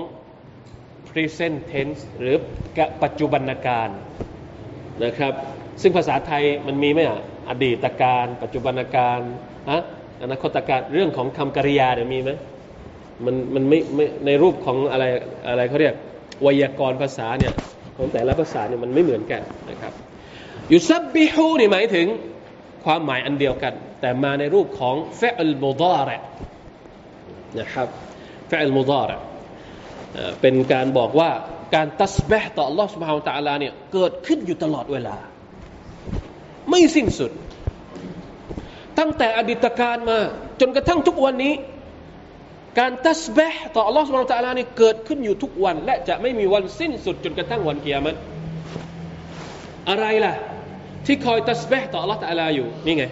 [1.17, 2.35] present tense หรือ
[3.03, 3.89] ปัจจุบันการ
[5.05, 5.33] นะครับ
[5.81, 9.19] ซึ่งภาษาไทยมันมีไหมอะอดีตการ ปัจจุบันการ
[9.71, 9.81] ฮะ
[10.23, 12.31] อนาคตการเรื่องของคำกริยาเนี่ยมีไหม
[13.25, 15.05] มันมันไม่ไม่ในรูปของอะไร
[15.47, 15.95] อะไรเขาเรียก
[16.41, 17.53] ไวยากรณ์ภาษาเนี่ย
[17.97, 19.93] ของแต่ละภาษาเนี่ยมันไม่เหมือนกันนะครับ
[20.71, 22.07] ยูซับบิฮูนี่หมายถึง
[22.85, 26.17] ความหมายอันเดียวกัน แต่มาในรูปของเฟลมุดาระ
[27.59, 27.87] นะครับ
[28.47, 29.17] เฟลมุดาระ
[30.40, 31.30] เป็นการบอกว่า
[31.74, 35.16] การตัสบห์ต่อ Allah سبحانه และ تعالى เนี่ยเกิดขึ้นอยู่ตลอดเวลา
[36.70, 37.30] ไม่สิ้นสุด
[38.98, 40.18] ตั้งแต่อดีตการมา
[40.60, 41.54] จนกระทั่งทุกวันนี้
[42.78, 48.18] การตัสบห์ต่อ Allah سبحانه และ تعالى เนี่ยเกิดขึ้นอยู่ทุกวัน และจะไม่มีวันสิ้นสุด จนกระทั่งวันเกียรติ
[49.88, 50.34] อะไรล่ะ
[51.06, 53.04] ที่คอยตัสบห์ต่อ Allah تعالى อยู่นี่ไง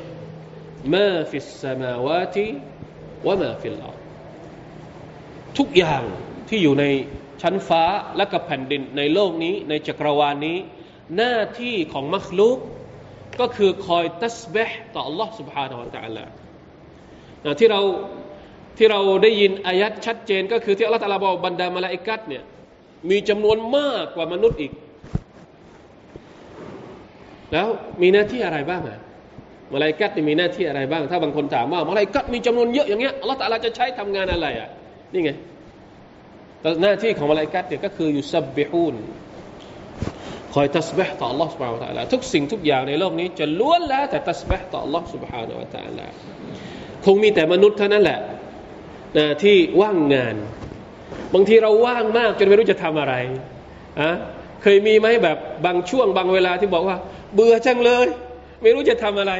[0.94, 2.46] มาฟิสสมาวาติ
[3.26, 3.96] วะมาฟิลอัร
[5.58, 6.02] ทุกอย่าง
[6.48, 6.84] ที่อยู่ใน
[7.42, 7.82] ชั้นฟ้า
[8.16, 10.58] และกับแผ่นดินในโลกนี้ ในจักรวาลนี้
[11.16, 12.58] หน้าที่ของมัคลุก
[13.40, 16.24] ก็คือคอยตัสบห์ต่อ Allah سبحانه และ تعالى
[17.60, 17.80] ที่เรา
[18.78, 22.42] ที่เราได้ยินอายัดชัดเจน ก็คือที่อัลลอฮฺตะลาบอกบรรดามาลาอิกัดเนี่ย
[23.10, 24.72] มีจำนวนมากกว่ามนุษย์อีก
[27.52, 27.68] แล้ว
[28.02, 29.00] มีหน้าที่อะไรบ้างอะ
[29.74, 34.68] มาลาอิกัดมีหน้าที่อะไรบ้าง ถ้าบางคนถามว่ามาลาอิกัดมีจำนวนเยอะอย่างเงี้ยอัลลอฮฺตะลาจะใช้ทำงานอะไรอ่ะ
[35.12, 35.38] นี่ไงแต่
[36.82, 38.96] หน้าที่ของมาลาอิกัดเนี่ยก็คืออยู่ซับบิฮูน
[40.54, 46.06] คอยตัสบห์ต่อ Allah سبحانه และ تعالى ทุกสิ่งทุกอย่างในโลกนี้จะล้วนแล้วแต่ตัสบห์ต่อ Allah سبحانه และ تعالى
[47.04, 48.20] คงมีแต่มนุษย์เท่านั้นแหละ
[49.18, 50.36] นะที่ว่างงาน
[51.34, 53.14] บางทีเราว่างมากจนไม่รู้จะทำอะไร
[54.00, 54.10] อะ
[54.62, 56.96] เคยมีไหมแบบบางช่วงบางเวลาที่บอกว่า
[57.34, 58.06] เบื่อจังเลย
[58.62, 59.32] ไม่รู้จะทำอะไร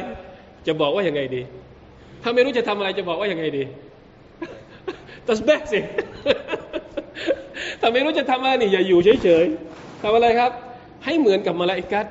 [0.67, 1.41] จะบอกว่าอย่างไงดี
[2.23, 3.63] ถ้าไม่รู้จะทำอะไรจะบอกว่าอย่างไงดี
[5.27, 5.79] ตัสบห์สิ
[7.81, 10.51] ถ้าไม่รู้จะทำอะไรนี่อย่าอยู่เฉยๆทำอะไรครับ
[11.05, 12.05] ให้เหมือนกับมาลาอิกัด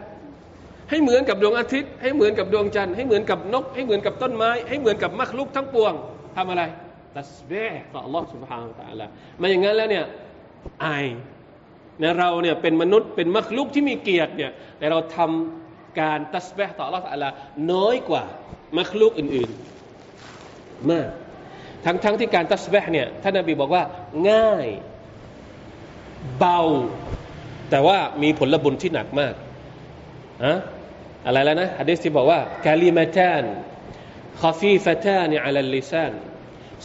[0.91, 5.93] ให้เหมือนกับดวงอาทิตย์ ให้เหมือนกับดวงจันทร์ให้เหมือนกับนก ให้เหมือนกับต้นไม้ ให้เหมือนกับมักลุกทั้งปวง
[6.37, 6.63] ทำอะไร
[7.17, 9.07] ตัสเบห์ต่อ Allah سبحانه และ تعالى
[9.41, 10.05] มาอย่างนั้นแล้วเนี่ย
[10.85, 11.07] อาย
[12.03, 17.29] นะเราเนี่ยเป็นมนุษย์เป็นมักลุกที่มีเกียรติเนี่ยแต่เราทำการตัสเบห์ต่อ Allah تعالى
[17.73, 18.25] น้อยกว่า
[18.79, 21.09] มักลุกอื่นๆมาก
[21.86, 23.84] ทั้งๆทที่การตัสเบห์เนี่ยท่านนบีบอกว่า
[24.30, 24.68] ง่าย
[26.40, 26.62] เบา
[27.70, 29.34] แต่ว่ามีผลบุญที่หนักมาก
[30.44, 30.54] อะ
[31.26, 33.44] อะไรแล้วนะฮะดีษที่บอกว่าكلمتان
[34.42, 36.14] خفيفتان على اللسان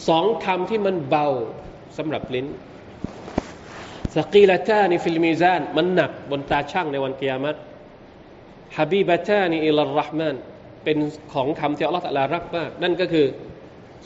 [0.07, 1.27] สองคำที่มันเบา
[1.97, 2.47] สำหรับลิ้น
[4.15, 7.55] สกีลตานิฟิลมีซานมันหนักบนตาช่างในวันกิยามัต
[8.77, 10.35] ฮะบีบะตานอิลลรห์มาน
[10.83, 10.97] เป็น
[11.33, 13.25] ของคำที่الله تعالى รักมาก นั่นก็คือ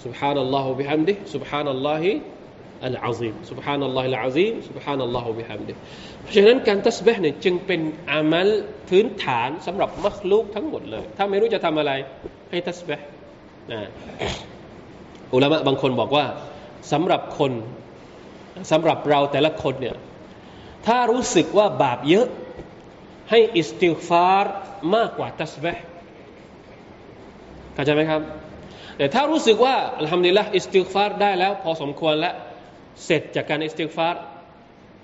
[0.05, 2.03] سبحان الله وبحمده سبحان الله
[2.85, 5.75] อัลอาซีม سبحان الله อัลอาซีม سبحان الله وبحمده
[6.23, 7.81] เพราะฉะนั้นการตัสบห์เนี่ยจึงเป็น
[8.11, 8.49] อามัล
[8.89, 11.93] พื้นฐานสำหรับมัคลูกทั้งหมดเลย ถ้าไม่รู้จะทำอะไร
[12.51, 13.05] ให้ตัสบห์
[13.73, 13.81] นะ
[15.35, 16.25] อุลามะบางคนบอกว่า
[16.93, 17.53] สำหรับคน
[18.71, 19.97] สำหรับเราแต่ละคนเนี่ย
[20.87, 22.27] ถ้ารู้สึกว่าบาปเยอะ
[23.31, 24.55] ให้อิสติฟาร์
[24.95, 25.83] มากกว่าตัสบห์
[27.75, 28.23] เข้าใจไหมครับ
[28.98, 32.36] แต่ถ้ารู้สึกว่าالحمد لله استغفار ได้แล้ว พอสมควรแล้ว
[33.06, 34.22] เสร็จจากการ استغفار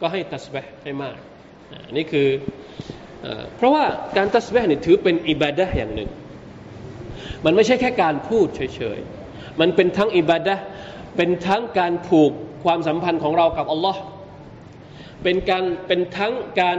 [0.02, 1.16] ก็ให้ตัสบห์ให้มาก
[1.98, 2.28] นี่คือ
[3.56, 3.86] เพราะว่า
[4.18, 6.10] การตัสบห์นี่ถือเป็นอิบาดะอย่างหนึ่ง
[7.46, 10.56] มันไม่ใช่แค่การพูดเฉยๆ มันเป็นทั้งอิบาดะ
[11.18, 12.32] เป็นทั้งการผูก
[12.64, 14.02] ความสัมพันธ์ของเรากับอัลลอฮ์
[15.24, 16.78] เป็นการเป็นทั้งการ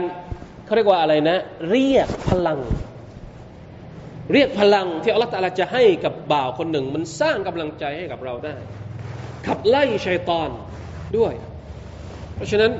[0.65, 1.37] เขาเรียกว่าอะไรนะ
[1.69, 2.59] เรียกพลัง
[4.31, 8.55] เรียกพลังที่อัลลอฮฺตาลาจะให้กับบ่าวคนหนึ่ง มันสร้างกำลังใจให้กับเราได้
[9.47, 10.49] ขับไล่ชัยตอน
[11.17, 11.33] ด้วย
[12.35, 12.71] เพราะฉะนั้น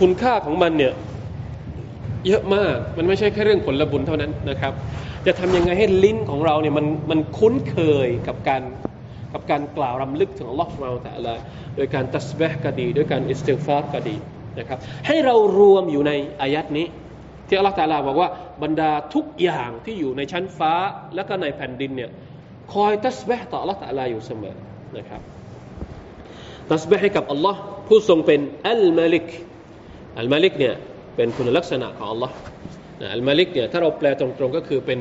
[0.00, 0.92] คุณค่าของมันเนี่ย
[2.26, 4.72] เยอะมากมันไม่ใช่แค่เรื่องผลบุญเท่านั้นนะครับ
[5.26, 8.62] จะทำยังไงให้ลิ้นของเราเนี่ยมันมันคุ้นเคยกับการ
[9.32, 11.34] กับการกล่าวรำลึกถึงอัลลอฮฺเราแต่ละ
[11.76, 14.16] โดยการตัสบห์ก็ดี ด้วยการอิสติฟาร์ก็ดี
[14.58, 16.86] นะครับ ให้เรารวมอยู่ในอายัดนี้
[17.48, 18.28] ที่อัลลอฮฺตาลาบอกว่า
[18.62, 20.72] บรรดาทุกอย่างที่อยู่ในชั้นฟ้า
[21.14, 22.10] และก็ในแผ่นดินเนี่ย
[22.72, 24.56] คอยตัสบห์ต่ออัลลอฮฺตาลาอยู่เสมอ
[24.96, 25.22] นะครับ
[26.70, 29.28] ตัสบห์ให้กับอัลลอฮ์ผู้ทรงเป็นอัลมาลิก
[30.18, 30.74] อัลมาลิกเนี่ย
[31.16, 32.34] เป็นคุณลักษณะของอัลลอฮ์
[33.14, 35.00] อัลมาลิกเนี่ยถ้าเราแปลตรงๆก็คือเป็น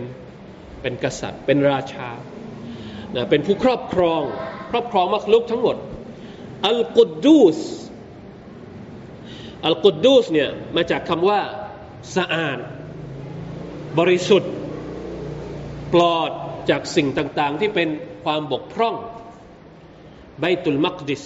[0.81, 2.09] เป็นกษัตริย์ เป็นราชา
[3.15, 4.21] นะเป็นผู้ครอบครอง
[4.71, 5.75] ครอบครองมักลุกทั้งหมด
[6.67, 7.59] อัลกุดดูส
[9.65, 11.39] อัลกุดดูสเนี่ยมาจากคำว่า
[12.15, 12.57] สะอาด
[13.99, 14.51] บริสุทธิ์
[15.93, 16.31] ปลอด
[16.69, 17.89] จากสิ่งต่างๆ ที่เป็น
[18.23, 18.95] ความบกพร่อง
[20.39, 21.23] ไบตุลมักดิส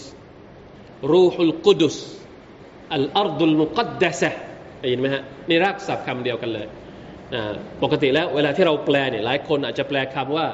[1.12, 1.98] รูฮุลกุดุส
[2.94, 4.30] อัลอาร์ดุลมุกัดดะซะ
[4.80, 6.68] ได้ยินไหมฮะนี่รากศัพท์คำเดียวกันเลย
[7.84, 10.48] ปกติแล้วเวลาที่เราแปลเนี่ยหลายคนอาจจะแปลคำว่า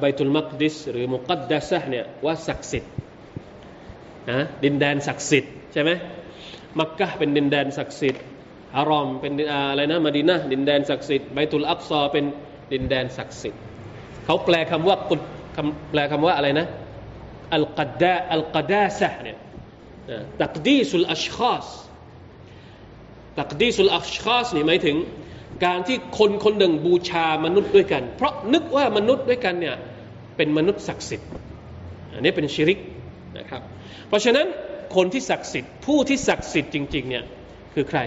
[0.00, 2.92] ไบตุลมักดิสหรือมุกัดดะซะเนี่ยว่าศักดิ์สิทธิ์
[4.30, 5.90] นะดินแดนศักดิ์สิทธิ์ใช่ไหม
[6.78, 8.22] มักกะเป็นดินแดนศักดิ์สิทธิ์
[8.76, 12.24] อารอมเป็นอะไรนะมาดีนะดินแดนศักดิ์สิทธิ์ไบตุลอักซอเป็น
[12.72, 13.60] ดินแดนศักดิ์สิทธิ์
[14.24, 15.20] เขาแปลคำว่ากุด
[15.90, 16.66] แปลคำว่าอะไรนะ
[17.54, 19.36] อัลกัดดาอัลกัดาซะเนี่ย
[20.42, 21.66] ตักดีสุลอัชคาส
[23.40, 24.96] ตักดีสุลอัชคาสนี่หมายถึง
[25.64, 29.76] การที่คนคนหนึ่งบูชามนุษย์ด้วยกัน เพราะนึกว่ามนุษย์ด้วยกันเนี่ย
[30.36, 31.28] เป็นมนุษย์ศักดิ์สิทธิ์
[32.12, 32.78] อันนี้เป็นชิริก
[33.38, 33.62] นะครับ
[34.08, 34.46] เพราะฉะนั้น
[34.96, 37.24] คนที่ศักดิ์สิทธิ์ผู้ที่ศักดิ์สิทธิ์จริงๆเนี่ย
[37.74, 37.98] คือใคร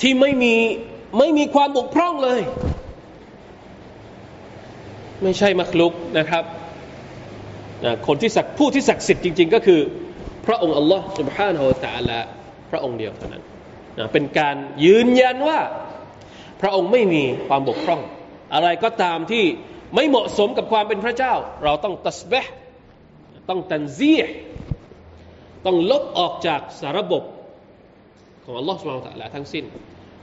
[0.00, 0.54] ที่ไม่มี
[1.18, 2.40] ไม่มีความบกพร่องเลย
[5.22, 6.44] ไม่ใช่มักลุกนะครับ
[8.06, 9.80] คนที่ศักผู้ที่ศักดิ์สิทธิ์จริงๆ ก็คือ
[10.46, 12.18] พระองค์อัลลอฮ์ سبحانه และ تعالى
[12.70, 13.42] พระองค์เดียวเท่านั้น
[14.12, 15.60] เป็นการยืนยันว่า
[16.60, 18.00] พระองค์ไม่มีความบกพร่อง
[18.54, 19.44] อะไรก็ตามที่
[19.94, 22.52] ไม่เหมาะสมกับความเป็นพระเจ้า เราต้องตัสบห์
[23.48, 24.12] ต้องตันซี
[25.66, 27.22] ต้องลบออกจากสารบบ
[28.49, 29.65] ของอัลลอฮ์สุบฮานตะละทั้งสิ้น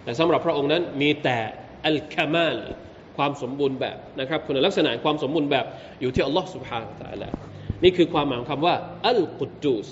[0.05, 1.39] แต่สำหรับพระองค์นั้นมีแต่
[1.87, 2.57] อัลคามาล
[3.17, 5.67] ความสมบูรณ์แบบนะครับคุณลักษณะความสมบูรณ์แบบ
[6.01, 7.29] อยู่ที่อัลลอฮ์สุบฮานตะละ
[7.83, 8.75] นี่คือความหมายของคำว่า
[9.09, 9.89] อัลกุดูส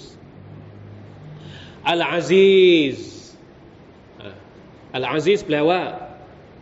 [1.91, 2.99] อัลอาซีซ
[4.95, 5.81] อัลอาซีซแปลว่า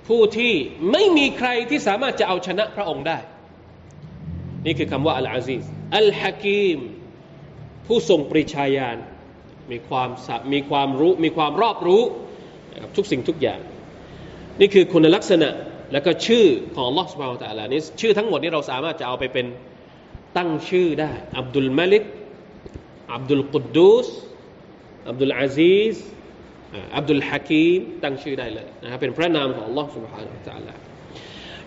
[0.09, 0.55] ผู้ที่
[0.93, 3.19] ไม่มีใครที่สามารถจะเอาชนะพระองค์ได้
[4.67, 5.65] นี่คือคำว่าอัลอาซีซ
[5.99, 6.79] อัลฮะกีม
[7.87, 8.97] ผู้ทรงปริชาญาณ
[9.72, 10.10] มีความ
[10.54, 12.02] มีความรู้มีความรอบรู้
[12.96, 13.60] ทุกสิ่งทุกอย่าง
[14.60, 15.50] นี่คือคุณลักษณะ
[15.93, 19.46] แล้วก็ชื่อของ Allah سبحانه และ تعالى นี่ชื่อทั้งหมดนี้เราสามารถจะเอาไปเป็น
[20.38, 22.04] ตั้งชื่อได้ อับดุลมาลิก
[23.13, 24.08] อับดุลกุดดูส
[25.10, 25.96] อับดุลอาซีซ
[26.96, 30.74] อับดุลฮะกีมตั้งชื่อได้เลยนะครับเป็นพระนามของ Allah سبحانه และ تعالى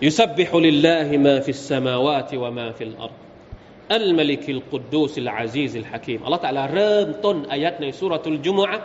[0.07, 3.19] يسبح لله ما في السماوات وما في الأرض
[3.94, 8.78] الملك القدوس العزيز الحكيم الله تعالى เริ่มต้น آية ใน سورة الجمعة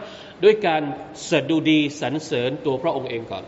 [0.45, 0.83] ด้วยการ
[1.31, 3.45] สดุดีสรรเสริญตัวพระองค์เองก่อน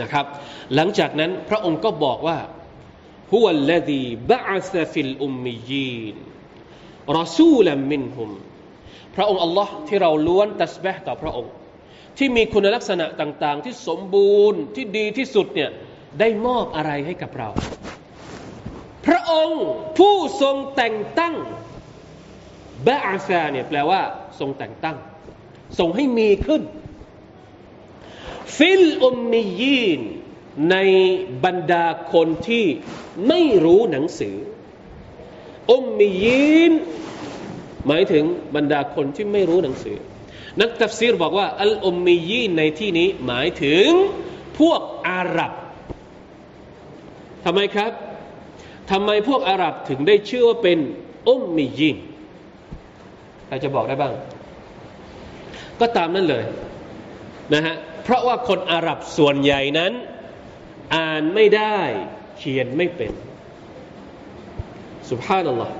[0.00, 0.26] นะครับ
[0.74, 2.38] หลังจากนั้นพระองค์ก็บอกว่า
[3.32, 6.16] هو الذي بعث في الأميينีน
[7.18, 8.30] รอซูลมินฮุม
[9.16, 11.52] พระองค์อัลลอฮ์ที่เราล้วนตัสบะต่อพระองค์
[12.18, 15.70] ที่มีคุณลักษณะต่างๆ ที่สมบูรณ์ที่ดีที่สุดเนี่ย
[16.20, 17.48] ได้มอบอะไรให้กับเรา
[19.06, 19.62] พระองค์
[19.98, 21.34] ผู้ทรงแต่งตั้ง
[22.86, 24.00] บะอาซาเนี่ยแปลว่า
[24.38, 24.96] ทรงแต่งตั้ง
[25.78, 26.62] ทรงให้มีขึ้น
[28.56, 30.00] ฟิลอุมมียีน
[30.70, 30.76] ใน
[31.44, 32.64] บรรดาคนที่
[33.28, 34.36] ไม่รู้หนังสือ
[35.72, 36.72] อุมมียีน
[37.86, 38.24] หมายถึง
[38.56, 39.96] บรรดาคนที่ไม่รู้หนังสือ
[40.60, 43.88] นักตัฟซีรบอกว่า อัลอุมมียีนในที่นี้หมายถึง
[44.58, 45.52] พวกอาหรับ
[47.44, 47.92] ทำไมครับ
[48.90, 50.78] ทำไมพวกอาหรับถึงได้ชื่อว่าเป็น
[51.28, 51.96] อุมมียีน
[53.46, 54.14] ใครจะบอกได้บ้าง
[55.80, 56.44] ก็ตามนั้นเลย
[57.54, 57.74] นะฮะ
[58.04, 59.92] เพราะว่าคนอาหรับส่วนใหญ่นั้น
[60.94, 61.78] อ่านไม่ได้
[62.38, 63.12] เขียนไม่เป็น
[65.08, 65.74] สุภาพนัลลอฮ์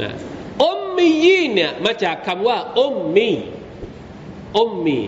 [0.00, 0.10] นะ
[0.64, 3.30] อุมมียีนเนี่ยมาจากคำว่าอุมมี
[4.58, 5.00] อุมมี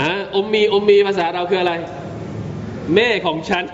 [0.00, 1.74] อ่าอุมมีอุมมีภาษาเราคืออะไร
[2.94, 3.64] แม่ของฉัน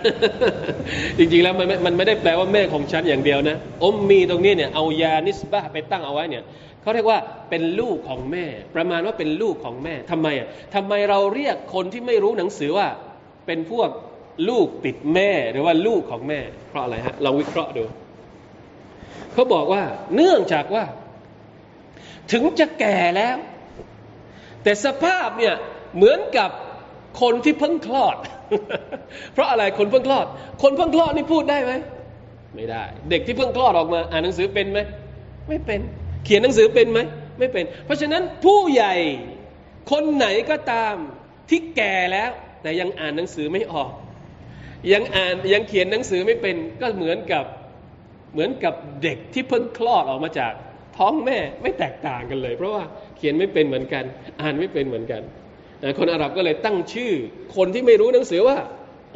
[1.18, 6.44] จริงๆแล้วมันมันไม่ได้แปลว่าแม่ของฉันอย่างเดียวนะอมมีตรงนี้เนี่ยเอายานิสบะไปตั้งเอาไว้เนี่ย
[6.83, 7.18] เขาเรียกว่า
[7.51, 12.88] เป็นลูกของแม่ ประมาณว่าเป็นลูกของแม่ทำไมอะทำไมเราเรียกคนที่ไม่รู้หนังสือว่า
[13.46, 13.88] เป็นพวก
[14.48, 17.85] ลูกติดแม่หรือว่าลูกของแม่ เพราะอะไรฮะเราวิเคราะห์ดู
[19.33, 19.83] เขาบอกว่า
[20.14, 20.85] เนื่องจากว่า
[22.33, 23.37] ถึงจะแก่แล้ว
[24.62, 25.55] แต่สภาพเนี่ย
[25.96, 26.51] เหมือนกับ
[27.20, 28.16] คนที่เพิ่งคลอด
[29.33, 30.27] เพราะอะไรคนเพิ่งคลอด
[30.62, 31.72] คนเพิ่งคลอดนี่พูดได้ไหม
[32.57, 34.79] ไม่ได้ เด็กที่เพิ่งคลอดออกมา อ่านหนังสือเป็นไหม
[35.48, 35.81] ไม่เป็น
[36.25, 37.01] เขียนหนังสือเป็นไหม
[37.38, 38.94] ไม่เป็น เพราะฉะนั้นผู้ใหญ่
[39.90, 40.94] คนไหนก็ตาม
[41.51, 42.31] ที่แก่แล้ว
[42.62, 43.90] แต่ยังอ่านหนังสือไม่ออก
[44.92, 47.44] ยังอ่านยังเขียนหนังสือไม่เป็นก็เหมือนกับ
[48.33, 50.53] เหมือนกับเด็กที่เพิ่งคลอดออกมาจาก
[50.96, 52.85] ท้องแม่ไม่แตกต่างกันเลย เพราะว่า
[53.16, 54.05] เขียนไม่เป็นเหมือนกัน
[54.40, 55.22] อ่านไม่เป็นเหมือนกัน
[55.99, 57.12] คนอาหรับก็เลยตั้งชื่อ
[57.57, 58.57] คนที่ไม่รู้หนังสือว่า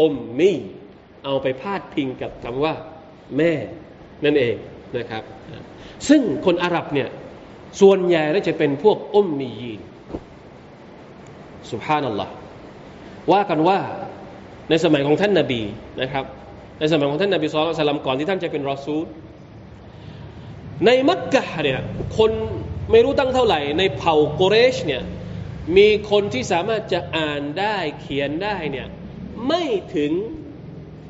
[0.01, 0.59] อมมี่
[1.25, 2.75] เอาไปพาดพิงกับคำว่า
[3.37, 3.53] แม่
[4.25, 4.55] นั่นเอง
[4.99, 5.23] นะครับ
[6.09, 7.09] ซึ่งคนอาหรับเนี่ย
[7.81, 9.81] ส่วนใหญ่แล้วจะเป็นพวกอมมียีน
[11.71, 12.33] สุภานัลลอฮ์
[13.33, 13.79] ว่ากันว่า
[14.71, 15.63] ในสมัยของท่านนาบี
[16.03, 16.25] นะครับ
[16.79, 19.05] ในสมัยของท่านนาบีสุลต่านก่อนที่ท่านจะเป็นรอซูล
[20.87, 21.81] ในมักกะเนี่ย
[22.19, 22.31] คน
[22.91, 25.03] ไม่รู้ตั้งเท่าไหร่ ในเผ่าโกเรชเนี่ย
[25.77, 28.89] มีคนที่สามารถจะอ่านได้เขียนได้เนี่ย
[29.49, 29.63] ไม่
[29.95, 30.13] ถึง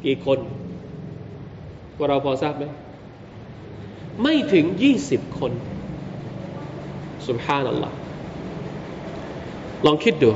[0.04, 0.38] กี่คน
[1.96, 2.64] พวกเราพอทราบไหม
[4.22, 5.52] ไม่ถึงยี่สิบคน
[7.28, 7.96] สุบฮานัลลอฮ์
[9.86, 10.30] ลองคิดดู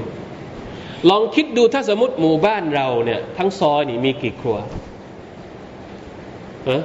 [1.11, 4.57] ลองคิดดูถ้าสมมติหมู่บ้านเราเนี่ยทั้งซอยนี่มีกี่ครัว
[6.71, 6.83] ฮะ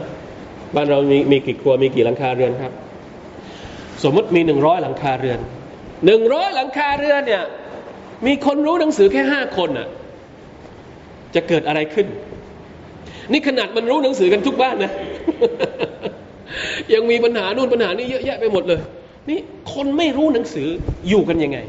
[0.75, 2.73] บ้านเรามีมีกี่ครัวมีกี่หลังคาเรือนครับ
[4.03, 5.39] สมมติมีหนึ่งร้อยหลังคาเรือน
[6.05, 7.43] หนึ่งร้อยหลังคาเรือนเนี่ย
[8.27, 9.87] มีคนรู้หนังสือแค่ห้าคนน่ะ
[11.35, 12.07] จะเกิดอะไรขึ้น
[13.31, 14.91] นี่ขนาดมันรู้หนังสือกันทุกบ้านนะ
[16.93, 18.81] ยังมีปัญหานู่นปัญหานี่เยอะแยะไปหมดเลย
[19.29, 19.39] นี่
[19.73, 20.67] คนไม่รู้หนังสือ
[21.09, 21.59] อยู่กันยังไง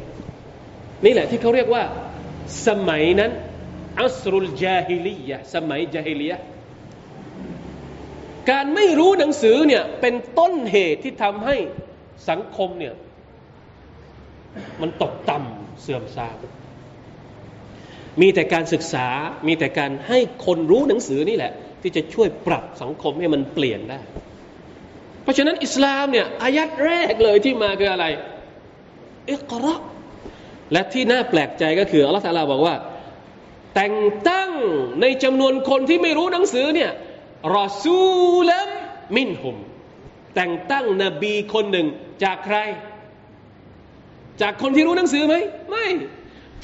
[1.04, 1.82] นี่แหละที่เขาเรียกว่า
[2.66, 3.30] สมัยนั้น
[4.00, 6.38] อัสรุลจาฮิลียะสมัยจาฮิลียะ
[8.50, 11.56] การไม่รู้หนังสือเนี่ยเป็นต้นเหตุที่ทำให้
[12.30, 12.94] สังคมเนี่ย
[14.82, 16.36] มันตกต่ำเสื่อมทราม
[18.20, 19.06] มีแต่การศึกษา
[19.46, 24.00] มีแต่การให้คนรู้หนังสือนี่แหละ ที่จะช่วยปรับสังคมให้มันเปลี่ยนได้
[25.22, 28.06] เพราะฉะนั้นอิสลามเนี่ยอายัดแรกเลยที่มาคืออะไร
[29.32, 29.76] อิกรา
[30.72, 32.76] และที่น่าแปลกใจก็คืออัลลอฮฺตาลาบอกว่า
[33.74, 33.96] แต่ง
[34.28, 34.50] ตั้ง
[35.00, 36.90] ในจำนวนคนที่ไม่รู้หนังสือเนี่ย
[37.56, 38.00] รอซู
[38.48, 38.68] ลัม
[39.16, 39.56] มินหุม
[40.34, 41.86] แต่งตั้งนบีคนหนึ่ง
[42.24, 42.58] จากใคร
[44.42, 45.34] จากคนที่รู้หนังสือไหม
[45.70, 45.86] ไม่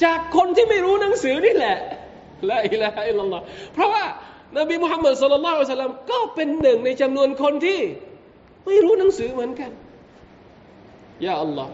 [0.03, 1.77] จากคนที่ไม่รู้หนังสือนี่แหละ
[2.49, 4.03] ละอิละฮะอิลลัลลอฮ์เพราะว่า
[4.57, 7.79] นบีมุฮัมมัดสุลลัลลอฮุอะลัยฮิสลามก็เป็นหนึ่งในจำนวนคนที่
[8.65, 9.71] ไม่รู้หนังสือเหมือนกัน
[11.25, 11.71] ยาอัลลอฮ์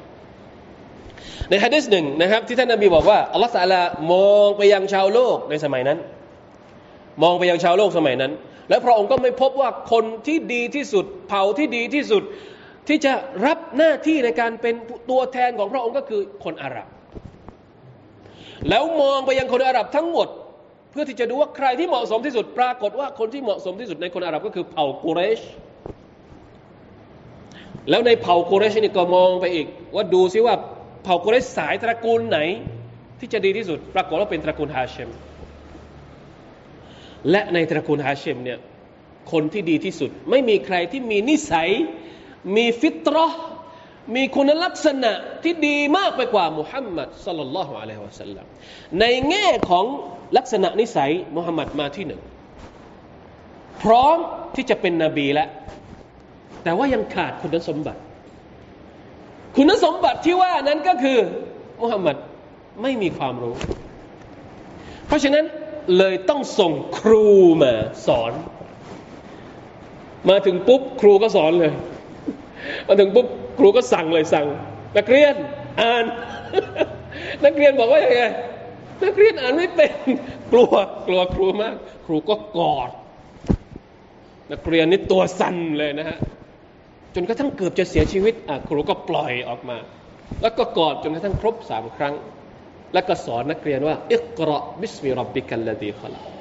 [1.49, 3.81] ในฮะดิษหนึ่งนะครับ ที่ท่านนบีบอกว่าอัลลอฮฺสัลา
[4.13, 5.97] มองไปยังชาวโลกในสมัยนั้น
[7.23, 8.31] มองไปยังชาวโลกสมัยนั้น
[8.69, 12.23] และพระองค์ก็ไม่พบว่าคนที่ดีที่สุด เผ่าที่ดีที่สุด
[12.89, 13.13] ที่จะ
[13.45, 14.75] รับหน้าที่ในการเป็น
[15.09, 16.87] ตัวแทนของพระองค์ก็คือคนอาหรับ
[18.69, 20.27] แล้วมองไปยังคนอาหรับทั้งหมด
[20.91, 25.41] เพื่อที่จะดูว่าใครที่เหมาะสมที่สุดปรากฏว่าคนที่เหมาะสมที่สุดในคนอาหรับก็คือเผ่ากุเรช
[27.89, 30.55] แล้วในเผ่ากุเรชนี่ก็มองไปอีก ว่าดูซิว่า
[31.03, 32.39] เผ่ากุเรชสายตระกูลไหน
[33.19, 35.09] ที่จะดีที่สุด ปรากฏว่าเป็นตระกูลฮาเชม
[37.29, 38.59] และในตระกูลฮาเชมเนี่ย
[39.31, 41.69] คนที่ดีที่สุด ไม่มีใครที่มีนิสัย
[42.55, 43.27] มีฟิตรอ
[44.15, 45.11] มีคุณลักษณะ
[45.43, 48.45] ที่ดีมากไปกว่ามุฮัมมัดสัลลัลลอฮุอะลัยฮิวะสัลลัม
[48.99, 49.85] ในแง่ของ
[50.37, 52.21] ลักษณะนิสัยมุฮัมมัดมาที่หนึ่ง
[53.83, 54.17] พร้อม
[54.55, 55.49] ที่จะเป็นนบีแล้ว
[56.63, 58.01] แต่ว่ายังขาดคุณสมบัติ
[59.55, 61.19] คุณสมบัติที่ว่านั้นก็คือ
[61.81, 62.17] มุฮัมมัด
[62.81, 63.55] ไม่มีความรู้
[65.07, 65.45] เพราะฉะนั้น
[65.97, 67.27] เลยต้องส่งครู
[67.63, 67.73] มา
[68.07, 68.31] สอน
[70.29, 71.73] มาถึงปุ๊บครูก็สอนเลย
[72.87, 74.45] มาถึงปุ๊บครูก็สั่งเลยสั่ง
[74.97, 75.35] นักเรียน
[75.81, 76.05] อ่าน
[77.45, 78.23] นักเรียนบอกว่าอย่างไง
[79.05, 79.93] นักเรียนอ่านไม่เป็น
[80.51, 80.73] กลัว
[81.07, 82.89] กลัวครูมาก ครูก็กอด
[84.51, 86.17] นักเรียนนี่ตัวสั่นเลยนะฮะ
[87.15, 89.77] จนกระทั่งเกือบจะเสียชีวิตอะครูก็ปล่อยออกมา
[90.41, 92.13] แล้วก็กอดจนกระทั่งครบสามครั้ง
[92.93, 96.38] แล้วก็สอนนักเรียนว่าอิกราบิสมิรับบิกัลลดีขลัก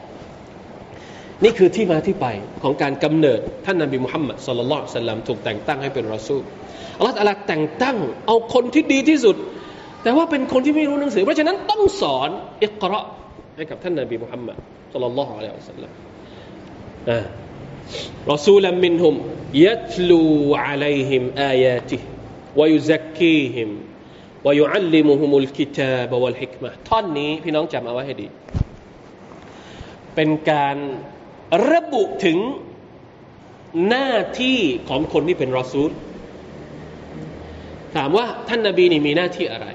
[1.44, 2.26] นี่คือที่มาที่ไป
[2.62, 6.42] ของการกำเนิดท่านนบีมุฮัมมัดสุลลัลสัลลัมถูกแต่งตั้งให้เป็นรอซูล
[6.98, 9.36] อัลลอฮฺอัลแต่งตั้งเอาคนที่ดีที่สุด
[10.02, 12.30] แต่ว่าเป็นคนที่ไม่รู้หนังสือ เพราะฉะนั้นต้องสอน
[12.64, 13.00] อิกรา
[13.56, 14.56] ให้กับท่านนบีมุฮัมมัด
[14.92, 15.90] สุลลัลอะลัยฮิวสัลลัม
[18.32, 19.14] รอซูลมินฮุม
[19.66, 20.20] ยัตลู
[20.64, 21.96] อะลัยฮิมอายาติ
[22.60, 23.70] วยุซักกีฮิม
[24.46, 28.26] วยุอัลลิมุฮุมุลกิตาบวัลฮิกมะท่อนนี้พี่น้องจำเอาไว้ให้ดี
[30.14, 30.76] เป็นการ
[31.72, 32.38] ระบุถึง
[33.88, 35.90] หน้าที่ของคนที่เป็นรอซูล
[37.96, 39.66] ถามว่าท่านนาบีนี่มีหน้าที่อะไร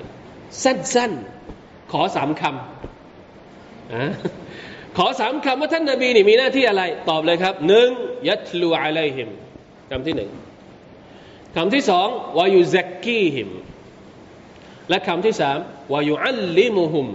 [0.64, 2.58] สั้นๆ ขอสามคำ
[4.98, 7.90] ขอสามคำว่าท่านนาบีนี่มีหน้าที่อะไร ตอบเลยครับหนึ่ง
[8.30, 9.30] ยัตลูอะไลฮิม
[9.90, 10.32] คำที่หนึ่ง
[11.56, 12.08] คำที่สอง
[12.38, 13.50] วายุซักกีฮิม
[14.90, 15.58] และคำที่สาม
[15.94, 17.08] วายุอัลลิมุฮุม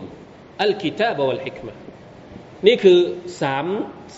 [0.62, 1.72] อัลกิตาบวัลฮิกมะ
[2.66, 2.98] นี่คือ
[3.42, 3.66] สาม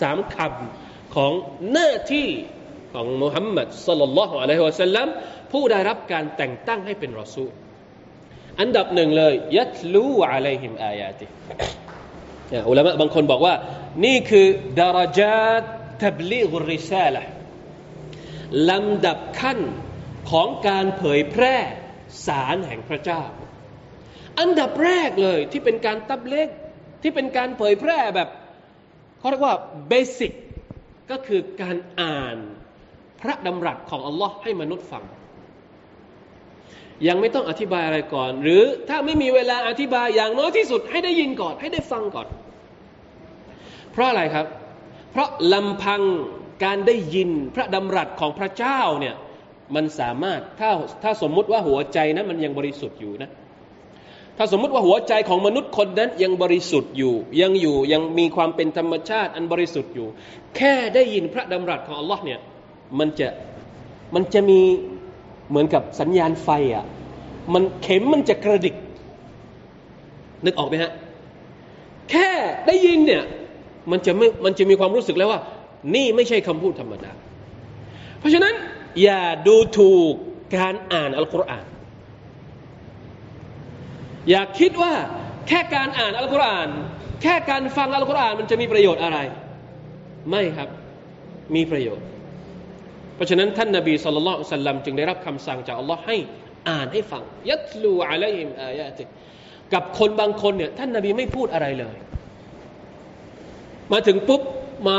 [0.01, 1.33] สามคำของ
[1.71, 2.29] หน้าที่
[2.93, 5.07] ของมุฮัมมัดสลลัลลอฮุอะลัยฮิวะสัลลัม
[5.51, 7.51] ผู้ได้รับการแต่งตั้งให้เป็นรอซูล
[8.59, 11.25] อันดับหนึ่งเลยยัตลูอะลัยฮิมอายาติ
[12.69, 13.55] อุลามะบางคนบอกว่า
[14.05, 14.47] นี่คือ
[14.79, 15.63] ดารจาต
[16.03, 17.23] ทับลีกุริซาละ
[18.69, 19.59] ลำดับขั้น
[20.31, 21.55] ของการเผยแพร่
[22.25, 23.23] สารแห่งพระเจ้า
[24.39, 26.49] อันดับแรกเลยที่เป็นการตับเล็ก
[27.01, 28.29] ที่เป็นการเผยแพร่แบบ
[29.19, 29.55] เขาเรียกว่า
[29.89, 30.33] เบสิก
[31.11, 32.37] ก็คือการอ่าน
[33.21, 35.03] พระดำรัสของอัลลอฮ์ให้มนุษย์ฟัง
[37.07, 42.27] ยังไม่ต้องอธิบายอะไรก่อน หรือถ้าไม่มีเวลาอธิบายอย่างน้อยที่สุด ให้ได้ยินก่อน ให้ได้ฟังก่อน
[43.91, 44.45] เพราะอะไรครับ
[45.11, 46.01] เพราะลำพัง
[46.63, 49.15] การได้ยินพระดำรัสของพระเจ้าเนี่ย
[49.75, 50.69] มันสามารถถ้า
[51.03, 53.29] ถ้าสมมุติว่าหัวใจนะมันยังบริสุทธิ์อยู่นะ
[54.37, 60.07] ถ้าสมมุติว่าหัวใจของมนุษย์คนนั้นยังบริสุทธิ์อยู่ ยังอยู่ยังมีความเป็นธรรมชาติอันบริสุทธิ์อยู่
[60.55, 62.39] แค่ได้ยินพระดำรัสของอัลลอฮ์เนี่ย
[62.99, 63.27] มันจะ
[64.15, 64.59] มันจะมี
[65.49, 66.85] เหมือนกับสัญญาณไฟอะ่ะ
[67.53, 68.75] มันเข็มมันจะกระดิก
[70.45, 70.91] นึกออกไหมฮะ
[72.09, 72.29] แค่
[72.67, 73.23] ได้ยินเนี่ย
[73.91, 75.39] มันจะไม่มันจะมีความรู้สึกแล้วว่า
[75.95, 77.11] นี่ไม่ใช่คำพูดธรรมดา
[78.19, 78.53] เพราะฉะนั้น
[79.03, 80.13] อย่าดูถูก
[80.57, 81.65] การอ่านอัลกุรอาน
[84.29, 84.93] อย่าคิดว่า
[85.47, 86.69] แค่การอ่านอัลกุรอาน
[87.21, 89.17] แค่การฟังอัลกุรอานมันจะมีประโยชน์อะไร
[90.29, 90.69] ไม่ครับ
[91.55, 92.05] มีประโยชน์
[93.15, 96.17] เพราะฉะนั้นท่านนาบีสุลต่านสัลลัมจึงได้รับคำสั่งจากอัลลอฮ์ให้
[96.69, 99.03] อ่านให้ฟัง ยัตลูอะลัยฮิมอายะติ
[99.73, 101.95] กับคนบางคนเนี่ยท่านนาบีไม่พูดอะไรเลย
[103.91, 104.41] มาถึงปุ๊บ
[104.87, 104.95] มา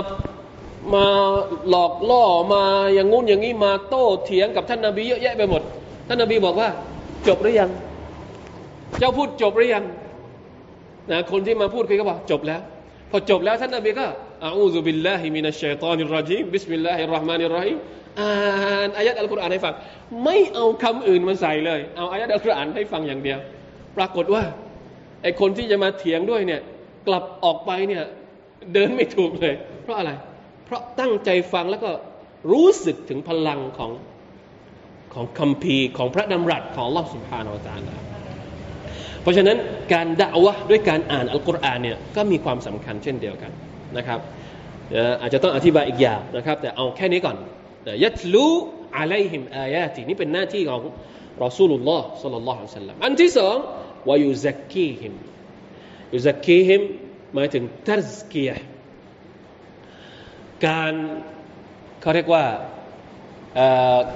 [0.94, 1.06] มา
[1.68, 2.64] หลอกล่อมา
[2.94, 5.62] อย่างงู้นอย่างนี้มาโต้เถียงกับท่านนาบีเยอะแยะไปหมด
[6.08, 6.68] ท่านนาบีบอกว่า
[7.28, 7.70] จบหรือยัง
[8.98, 9.84] เจ้าพูดจบหรือยัง
[11.10, 12.60] นะคนที่มาพูดคุยก็บอกจบแล้ว
[13.10, 14.06] พอจบแล้วท่านนบีก็
[14.44, 17.78] أعوذ بالله من الشيطان الرجيم بسم الله الرحمن الرحيم
[18.20, 19.74] อ่าน آية อัลกุรอานให้ฟัง
[20.24, 23.38] ไม่เอาคำอื่นมาใส่เลย เอา آية อัลกุรอานให้ฟังอย่างเดียว
[23.96, 24.42] ปรากฏว่า
[25.22, 26.60] ไอคนที่จะมาเถียงด้วยเนี่ย
[27.06, 28.04] กลับออกไปเนี่ย
[28.72, 30.10] เดินไม่ถูกเลย เพราะอะไร
[30.66, 31.90] เพราะตั้งใจฟังแล้วก็
[32.52, 33.90] รู้สึกถึงพลังของ
[35.14, 38.11] ของคำพีของพระดำรัสของลอสุภาโนาจารย์
[39.22, 39.56] เพราะฉะนั้น
[39.92, 43.52] การด่าวะด้วยการอ่านอัลกุรอานเนี่ยก็มีความสำคัญเช่นเดียวกัน
[43.96, 44.20] นะครับ
[45.20, 47.36] อาจจะต้องอธิบายอีกอย่างนะครับ แต่เอาแค่นี้ก่อน
[48.04, 48.46] ยัตลู
[48.98, 50.80] อะลัยฮิมอายาตินี่เป็นหน้าที่ของ
[51.44, 53.56] รอซูลุลลอฮ์สัลลัลลอฮุอะลัยฮิสลัมอันที่สอง
[54.08, 55.14] วายุซักกีฮิม
[56.14, 56.80] ยุซักกีฮิม
[57.34, 58.50] หมายถึงทัซกีย
[60.66, 60.92] การ
[62.00, 62.44] เขาเรียกว่า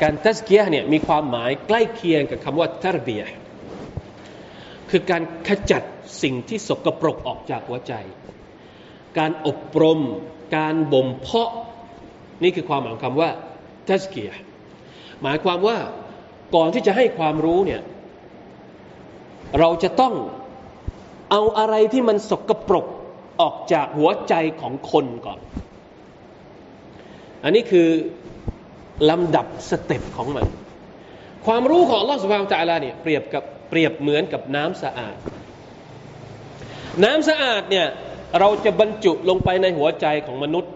[0.03, 3.23] การทัซกียเนี่ยมีความหมายใกล้เคียงกับคำว่าทารบีย
[4.99, 5.82] คือการขจัด
[6.22, 7.92] สิ่งที่สกปรกออกจากหัวใจ
[9.18, 10.01] การอบรม
[10.57, 11.51] การบ่มเพาะ
[12.42, 13.30] นี่คือความหมายของคำว่า
[13.88, 14.30] ทัสเกีย
[15.22, 15.76] หมายความว่า
[16.55, 17.82] ก่อนที่จะให้ความรู้เนี่ย
[19.59, 20.14] เราจะต้อง
[21.30, 22.86] เอาอะไรที่มันสกปรก
[23.40, 25.38] ออกจากหัวใจของคนก่อน
[27.42, 27.88] อันนี้คือ
[29.11, 30.47] ลำดับสเต็ปของมัน
[31.47, 35.17] ความรู้ของลอสุภาพจาลาเนี่ยเปรียบกับ เปรียบเหมือนกับน้ำสะอาด
[37.05, 37.87] น้ำสะอาดเนี่ย
[38.41, 40.73] เราจะบรรจุลงไปในหัวใจของมนุษย์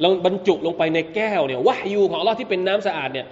[0.00, 3.26] เราบรรจุลงไปในแก้วเนี่ยวะยูของเราที่เป็นน้ำสะอาดเนี่ย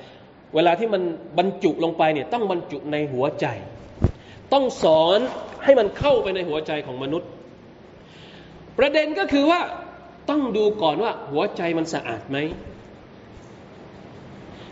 [0.54, 1.02] เวลาที่มัน
[1.38, 3.46] บรรจุลงไปเนี่ยต้องบรรจุในหัวใจ
[4.52, 5.18] ต้องสอน
[5.64, 7.28] ให้มันเข้าไปในหัวใจของมนุษย์
[8.78, 9.60] ประเด็นก็คือว่า
[10.30, 12.38] ต้องดูก่อนว่าหัวใจมันสะอาดไหม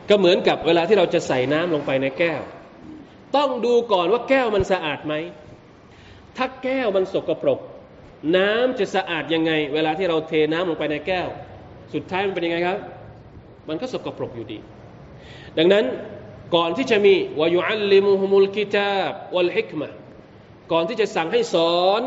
[0.09, 2.41] ก็เหมือนกับเวลาที่เราจะใส่น้ำลงไปในแก้ว
[3.37, 5.15] ต้องดูก่อนว่าแก้วมันสะอาดไหม
[6.37, 7.61] ถ้าแก้วมันสกปรก
[8.37, 11.29] น้ำจะสะอาดยังไง เวลาที่เราเทน้ำลงไปในแก้ว
[11.95, 12.79] สุดท้ายมันเป็นยังไงครับ
[13.69, 14.59] มันก็สกปรกอยู่ดี
[15.59, 15.85] ดังนั้น
[16.55, 19.89] ก่อนที่จะมีวายุอัลลิมุฮุมุลกิตาบวัลฮิกมะ
[20.73, 22.03] ก่อนที่จะสั่งให้สอน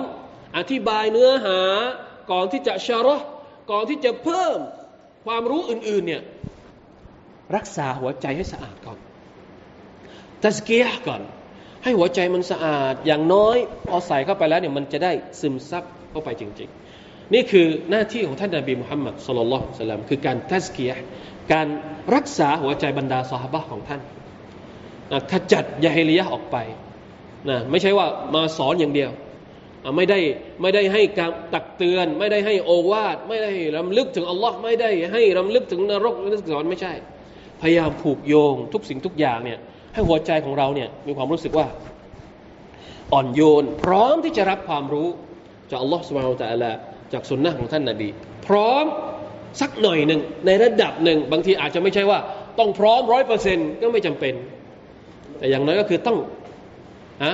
[0.58, 1.60] อธิบายเนื้อหา
[2.32, 3.26] ก่อนที่จะชาร์
[3.72, 4.58] ก่อนที่จะเพิ่ม
[5.26, 6.22] ความรู้อื่นๆเนี่ย
[7.56, 8.98] รักษาหัวใจให้สะอาดก่อน
[10.44, 11.22] ตัสเกียก่อน
[11.84, 16.70] ให้หัวใจมันสะอาด อย่างน้อยพอใส่เข้าไปแล้วเนี่ยมันจะได้ซึมซับเข้าไปจริง
[17.02, 20.92] ๆ นี่คือหน้าที่ของท่านนบีมุฮัมมัดสุลลัลสลามคือการทัสเกีย
[21.54, 21.68] การ
[22.16, 24.02] รักษาหัวใจบรรดาสหบะของท่าน
[25.12, 26.58] นะขจัดยาฮิลียะออกไป
[27.50, 29.12] นะไม่ใช่ว่ามาสอนอย่างเดียว
[29.96, 30.20] ไม่ได้
[30.62, 36.94] ไม่ได้ให้การตักเตือน ไม่ได้ให้โอวาทไม่ได้รำลึกถึงอัลลอฮ์ไม่ได้ให้รำลึกถึงนรกนึกสอนไม่ใช่
[37.62, 39.60] พยายามผูกโยงทุกสิ่งทุกอย่างเนี่ย
[39.94, 41.68] ให้หัวใจของเราเนี่ยมีความรู้สึกว่า
[43.14, 45.08] อ่อนโยน พร้อมที่จะรับความรู้
[45.70, 46.72] จากอัลลอฮฺสุบานตะลา
[47.14, 48.10] จากสุนนะของท่านนาบี
[48.48, 48.86] พร้อม
[49.62, 52.20] สักหน่อยหนึ่งในระดับหนึ่ง บางทีอาจจะไม่ใช่ว่า
[52.60, 54.34] ต้องพร้อมร้อยเปอร์เซ็นต์ก็ไม่จำเป็น
[55.38, 56.18] แต่อย่างน้อยก็คือต้อง
[57.24, 57.34] อะ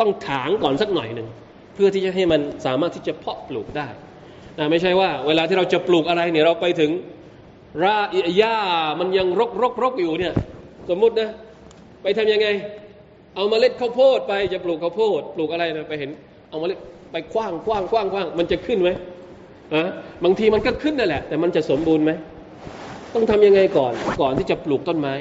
[0.00, 1.28] ต้องถางก่อนสักหน่อยหนึ่ง
[1.74, 3.88] เพื่อที่จะให้มันสามารถที่จะเพาะปลูกได้
[4.58, 6.90] นะไม่ใช่ว่าเวลาที่เราจะปลูกอะไรเนี่ยเราไปถึง
[7.84, 7.96] รา
[8.38, 8.58] หญ้า
[9.00, 10.34] มันยังรกรกรกอยู่เนี่ย
[10.90, 11.30] สมมุตินะ
[12.02, 12.48] ไปทำยังไง
[13.36, 16.10] เอามาเล็ดข้าวโพดไปจะปลูกข้าวโพด ปลูกอะไรนะไปเห็น
[16.48, 16.78] เอามาเล็ด
[17.12, 18.90] ไปคว้างคว้างคว้างคว้างมันจะขึ้นไหม
[19.74, 19.82] อะ
[20.24, 22.12] บางทีมันก็ขึ้นนั่นแหละ แต่มันจะสมบูรณ์ไหม
[23.14, 25.14] ต้องทำยังไงก่อน ก่อนที่จะปลูกต้นไม้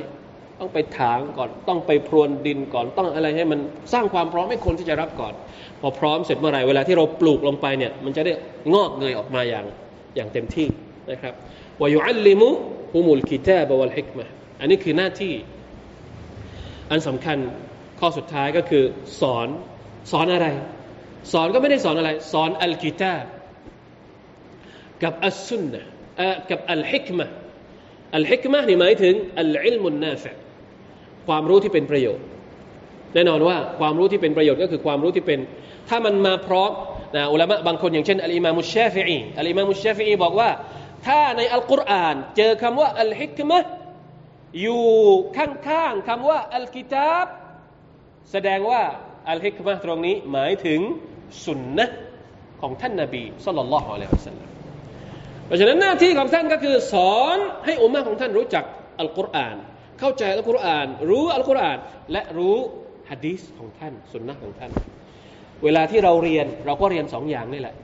[0.59, 3.59] ต้องไปถางก่อนต้องไปพรวนดินก่อนต้องอะไรให้มัน
[3.93, 5.34] สร้างความพร้อมให้คนที่จะรับก่อน
[5.82, 8.32] พอพร้อมเสร็จเมื่อไหร่เวลาที่เราปลูกลงไปเนี่ย มันจะได้
[8.73, 9.65] งอกเงยออกมาอย่าง
[10.15, 10.67] อย่างเต็มที่
[11.11, 11.34] นะครับ
[11.82, 12.49] วายุอัลลิมุ
[12.93, 14.25] ฮุมุลกิตาบวัลฮิกมะ
[14.59, 15.34] อันนี้คือหน้าที่
[16.89, 17.38] อันสำคัญ
[17.99, 18.83] ข้อสุดท้ายก็คือ
[19.21, 19.47] สอน
[20.11, 20.47] สอนอะไร
[21.31, 23.25] สอนก็ไม่ได้สอนอะไร สอนอัลกิตาบ
[25.03, 25.81] กับอัลสุนนะ
[26.49, 27.25] กับอัลฮิกมะ
[28.15, 30.31] อัลฮิกมะนี่หมายถึงอัลอิลมุนนาฟะ
[31.27, 32.25] ความรู้ที่เป็นประโยชน์
[33.13, 35.39] แน่นอนว่าความรู้ที่เป็นประโยชน์ก็คือความรู้ที่เป็น
[35.89, 36.71] ถ้ามันมาพร้อม
[37.15, 40.49] นะعلماء บางคนอย่างเช่น الإمام الشافعي الإمام الشافعي บอกว่า
[41.07, 43.59] ถ้าในอัลกุรอาน เจอคำว่าالحكمة
[44.61, 44.83] อยู่
[45.37, 47.27] ข้างๆคำว่าالكتاب
[48.31, 48.81] แสดงว่า
[49.29, 50.79] الحكمة ตรงนี้หมายถึง
[51.45, 51.85] سنة
[52.61, 54.49] ของท่านนาบี صلى الله عليه وسلم
[55.45, 58.63] เพราะฉะนั้นหน้าที่ของท่านก็คือสอนให้อุมมะของท่านรู้จัก
[58.99, 59.55] อัลกุรอาน
[59.99, 61.77] เข้าใจอัลกุรอาน รู้อัลกุรอาน
[62.11, 62.57] และรู้
[63.09, 64.71] ฮะดีษของท่านสุนนะของท่าน
[65.63, 67.75] เวลาที่เราเรียนเราก็เรียนสองอย่างนี่แหละ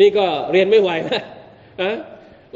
[0.00, 1.22] นี่ก็เรียนไม่ไหวนะ
[1.80, 1.90] อะ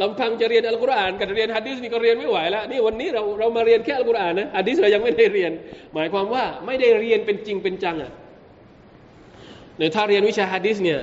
[0.00, 5.52] ลำพังจะเรียนอัลกุรอานกับเรียนฮะดีษนี่ก็เรียนไม่ไหวแล้วนี่วันนี้เราเรามาเรียนแค่อัลกุรอานนะฮะดีษเรายังไม่ได้เรียน
[5.94, 8.12] หมายความว่าไม่ได้เรียนเป็นจริงเป็นจังอะ
[9.78, 11.00] ในถ้าเรียนวิชาฮะดีษเนี่ย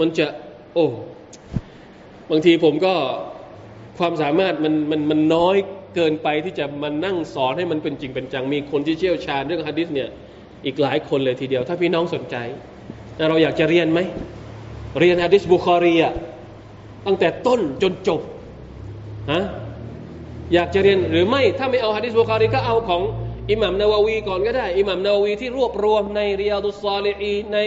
[0.00, 0.26] มันจะ
[0.74, 0.86] โอ้
[2.30, 2.94] บางทีผมก็
[3.98, 5.56] ความสามารถมันมันมันน้อย
[5.94, 10.08] เกินไปที่จะมานั่งสอนให้มันเป็นจริงเป็นจัง มีคนที่เชี่ยวชาญเรื่องฮะดีษเนี่ย
[10.66, 12.36] อีกหลายคนเลยทีเดียว ถ้าพี่น้องสนใจ
[13.28, 14.00] เราอยากจะเรียนไหม
[15.00, 16.14] เรียนฮะดีษบุคอรีอะ
[17.06, 18.20] ตั้งแต่ต้นจนจบ
[19.32, 19.42] ฮะ
[20.54, 23.02] อยากจะเรียนหรือไม่ถ้าไม่เอาฮะดิษบุคารีก็เอาของ
[23.50, 27.58] อิหมัมนาววีก่อนก็ได้อิหมัมนาววีที่รวบรวมในเรียดุสซาลีอีใน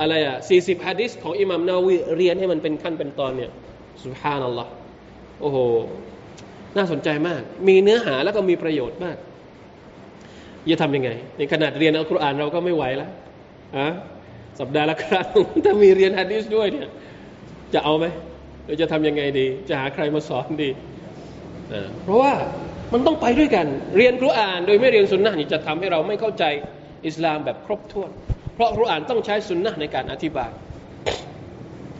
[0.00, 3.50] อะไรอะสี่สิบฮะดิษของอิหมัมนาววีเรียนให้มันเป็นขั้นเป็นตอนเนี่ย
[4.04, 4.70] สุฮานัลลอฮ์
[5.40, 5.58] โอ้โห
[6.76, 9.16] น่าสนใจมาก มีเนื้อหาแล้วก็มีประโยชน์มาก
[10.70, 13.10] จะทำยังไง ในขนาดเรียนอัลกุรอานเราก็ไม่ไหวแล้ว
[13.76, 13.86] อะ
[14.60, 15.28] สัปดาห์ละครั้ง
[15.64, 16.88] ถ้ามีเรียนฮะดิษด้วยเนี่ย
[17.74, 18.06] จะเอาไหม
[18.66, 20.70] เราจะทำยังไงดี จะหาใครมาสอนดี
[22.04, 22.32] เพราะว่า
[22.92, 26.44] มันต้องไปด้วยกัน เรียนคุราน โดยไม่เรียนสุนนะนี่จะทำให้เราไม่เข้าใจ
[27.06, 28.10] อิสลามแบบครบถ้วน
[28.54, 30.50] เพราะคุรานต้องใช้สุนนะในการอธิบาย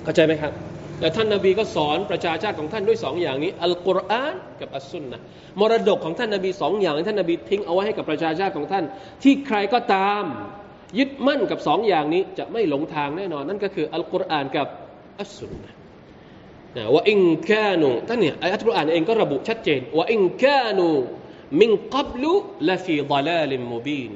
[0.04, 0.52] เข้าใจไหมครับ
[1.00, 5.18] แต่ท่านนาบีก็สอนประชาชาติของท่านด้วยสองอย่างนี้อัลกุรอานกับอัสซุนนะ
[5.60, 8.84] มรดกของท่านนาบีสองอย่างท่านนาบีทิ้งเอาไว้ให้กับประชาชาติของท่าน
[9.22, 10.24] ที่ใครก็ตาม
[10.98, 14.66] ยึดมั่นกับสองอย่างนี้จะไม่หลงทางแน่นอน นั่นก็คืออัลกุรอานกับ
[15.20, 15.72] อัสซุนนะ
[16.76, 17.20] นะว่าอิง
[17.50, 20.88] กานูท่านเนี่ยอายะทุกอ่านเองก็ระบุชัดเจนว่าอิงกานู
[21.61, 24.11] من قبل لفي ضلال مبين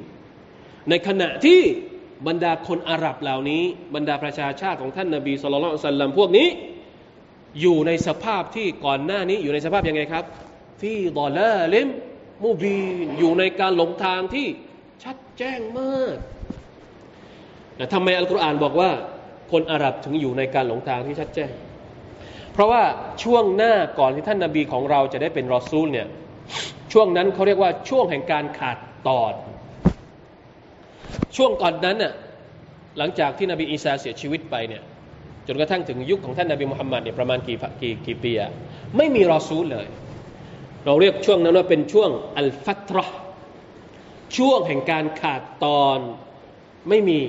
[0.89, 1.61] ในขณะที่
[2.27, 3.63] บรรดาคนอาหรับเหล่านี้
[3.95, 6.47] บรรดาประชาชาติของท่านนาบีصلى الله عليه وسلم พวกนี้
[7.61, 10.25] อยู่ในสภาพที่ก่อนหน้านี้อยู่ในสภาพยังไงครับ
[10.81, 14.47] في ضلال مبين อยู่ในการหลงทางที่
[15.03, 16.17] ชัดแจ้งมาก
[17.79, 18.91] นะทำไมอัลกุรอานบอกว่า
[19.51, 21.51] คนอาหรับถึงอยู่ในการหลงทางที่ชัดแจ้ง
[22.57, 22.83] เพราะว่า
[23.23, 26.07] ช่วงหน้าก่อนที่ท่านนาบีของเราจะได้เป็นรอซูลเนี่ย
[26.93, 28.77] ช่วงนั้นเขาเรียกว่าช่วงแห่งการขาด
[29.07, 29.33] ตอน
[31.35, 32.13] ช่วงก่อนนั้นน่ะ
[32.97, 34.83] หลังจากที่นบีอีสาเสียชีวิตไปเนี่ย
[35.47, 38.51] จนกระทั่งถึงยุคของท่านนาบีมุฮัมมัดเนี่ยประมาณกี่กี่กี่ปีอะ
[38.97, 39.87] ไม่มีรอซูลเลย
[40.85, 43.17] เราเรียกช่วงนั้นว่าเป็นช่วงอัลฟัตรห์
[44.37, 45.99] ช่วงแห่งการขาดตอน
[46.89, 47.19] ไม่มี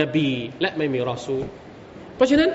[0.00, 0.28] นบี
[0.60, 1.44] และไม่มีรอซูล
[2.16, 2.50] เพราะฉะนั้น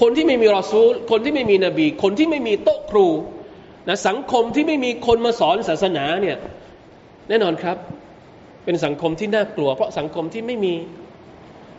[0.00, 3.08] คนที่ไม่มีรอซูล คนที่ไม่มีนบี คนที่ไม่มีโต๊ะครู
[3.88, 6.36] นะสังคมที่ไม่มีคนมาสอนศาสนาเนี่ย
[7.28, 7.76] แน่นอนครับ
[8.64, 10.74] เป็นสังคมที่น่ากลัว เพราะสังคมที่ไม่มี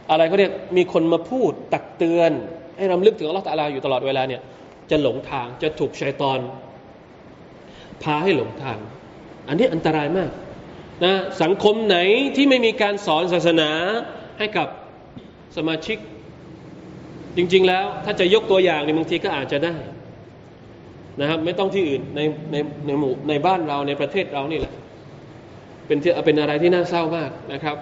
[0.09, 2.31] อะไรเขาเรียกมีคนมาพูดตักเตือน
[2.77, 4.41] ให้รำลึกถึงอัลลอฮฺตาลาอยู่ตลอดเวลาเนี่ย
[4.89, 6.39] จะหลงทางจะถูกชัยตอน
[8.03, 8.77] พาให้หลงทาง
[9.47, 10.31] อันนี้อันตรายมาก
[11.05, 11.97] นะสังคมไหน
[12.35, 13.69] ที่ไม่มีการสอนศาสนา
[14.39, 14.67] ให้กับ
[15.57, 15.97] สมาชิก
[17.37, 19.75] จริง ๆ แล้วถ้าจะยกตัวอย่างในบางทีก็อาจจะได้
[21.21, 22.19] นะครับ ไม่ต้องที่อื่นใน
[22.51, 22.55] ใน
[22.85, 24.73] ในหมู่ในบ้านเราในประเทศเรานี่แหละ
[25.87, 27.77] เป็นที่เป็นอะไรที่น่าเศร้ามากนะครับ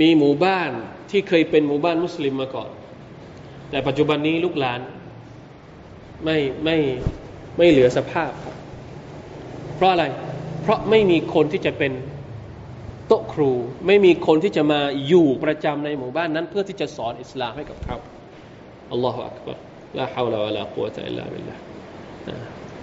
[0.00, 0.70] มีหมู่บ้าน
[1.10, 2.70] ที่เคยเป็นหมู่บ้านมุสลิมมาก่อน
[3.70, 4.80] แต่ปัจจุบันนี้ลูกหลาน
[6.24, 6.76] ไม่ไม่
[7.58, 8.32] ไม่เหลือสภาพ
[9.76, 10.04] เพราะอะไร
[10.62, 11.92] เพราะไม่มีคนที่จะเป็น
[13.06, 13.52] โต๊ะครู
[13.86, 17.96] ไม่มีคนที่จะมาอยู่ประจำในหมู่บ้านนั้น เพื่อที่จะสอนอิสลามให้กับเขา
[18.92, 19.56] อัลลอฮฺอักบาร
[19.98, 21.54] ลาฮาวลาวะลากุวตะอิลลาบิลลา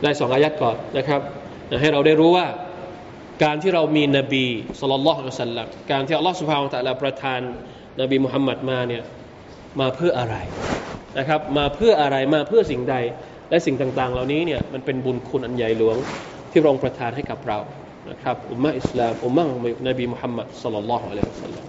[0.04, 1.22] ได้สองอายัดก่อนนะครับ
[1.82, 2.48] ให้เราได้รู้ว่า
[3.44, 4.46] การที่เรามีนบี
[4.80, 7.42] สุลต่านละอัสัลลัมการที่อัลลอฮฺสุบฮานตะลาประทาน
[8.02, 9.04] นบีมุฮัมมัดมาเนี่ย
[9.80, 10.36] มาเพื่ออะไร
[11.18, 12.96] นะครับ มาเพื่ออะไรมาเพื่อสิ่งใด
[13.50, 15.98] และสิ่งต่าง ๆ เหล่านี้เนี่ยมันเป็นบุญคุณอันใหญ่หลวง
[16.52, 17.60] ที่รองประทานให้กับเรา
[18.10, 21.66] นะครับอุมมะอิสลามอุมมะของนบีมุฮัมมัดสุลลัลลอฮุอะลัยฮิวะสัลลัม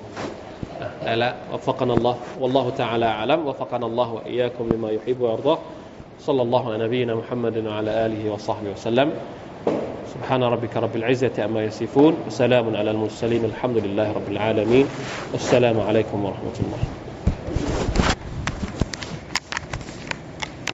[1.03, 2.16] ألا؟ وفقنا الله.
[2.41, 3.47] والله تعالى أعلم.
[3.47, 5.59] وفقنا الله وإياكم لما يحب ويرضى.
[6.20, 9.12] صلى الله على نبينا محمد وعلى آله وصحبه وسلم.
[10.14, 12.16] سبحان ربك رب العزة أما يصفون.
[12.26, 13.45] وسلام على المرسلين.
[13.45, 14.87] الحمد لله رب العالمين.
[15.32, 16.80] والسلام عليكم ورحمة الله.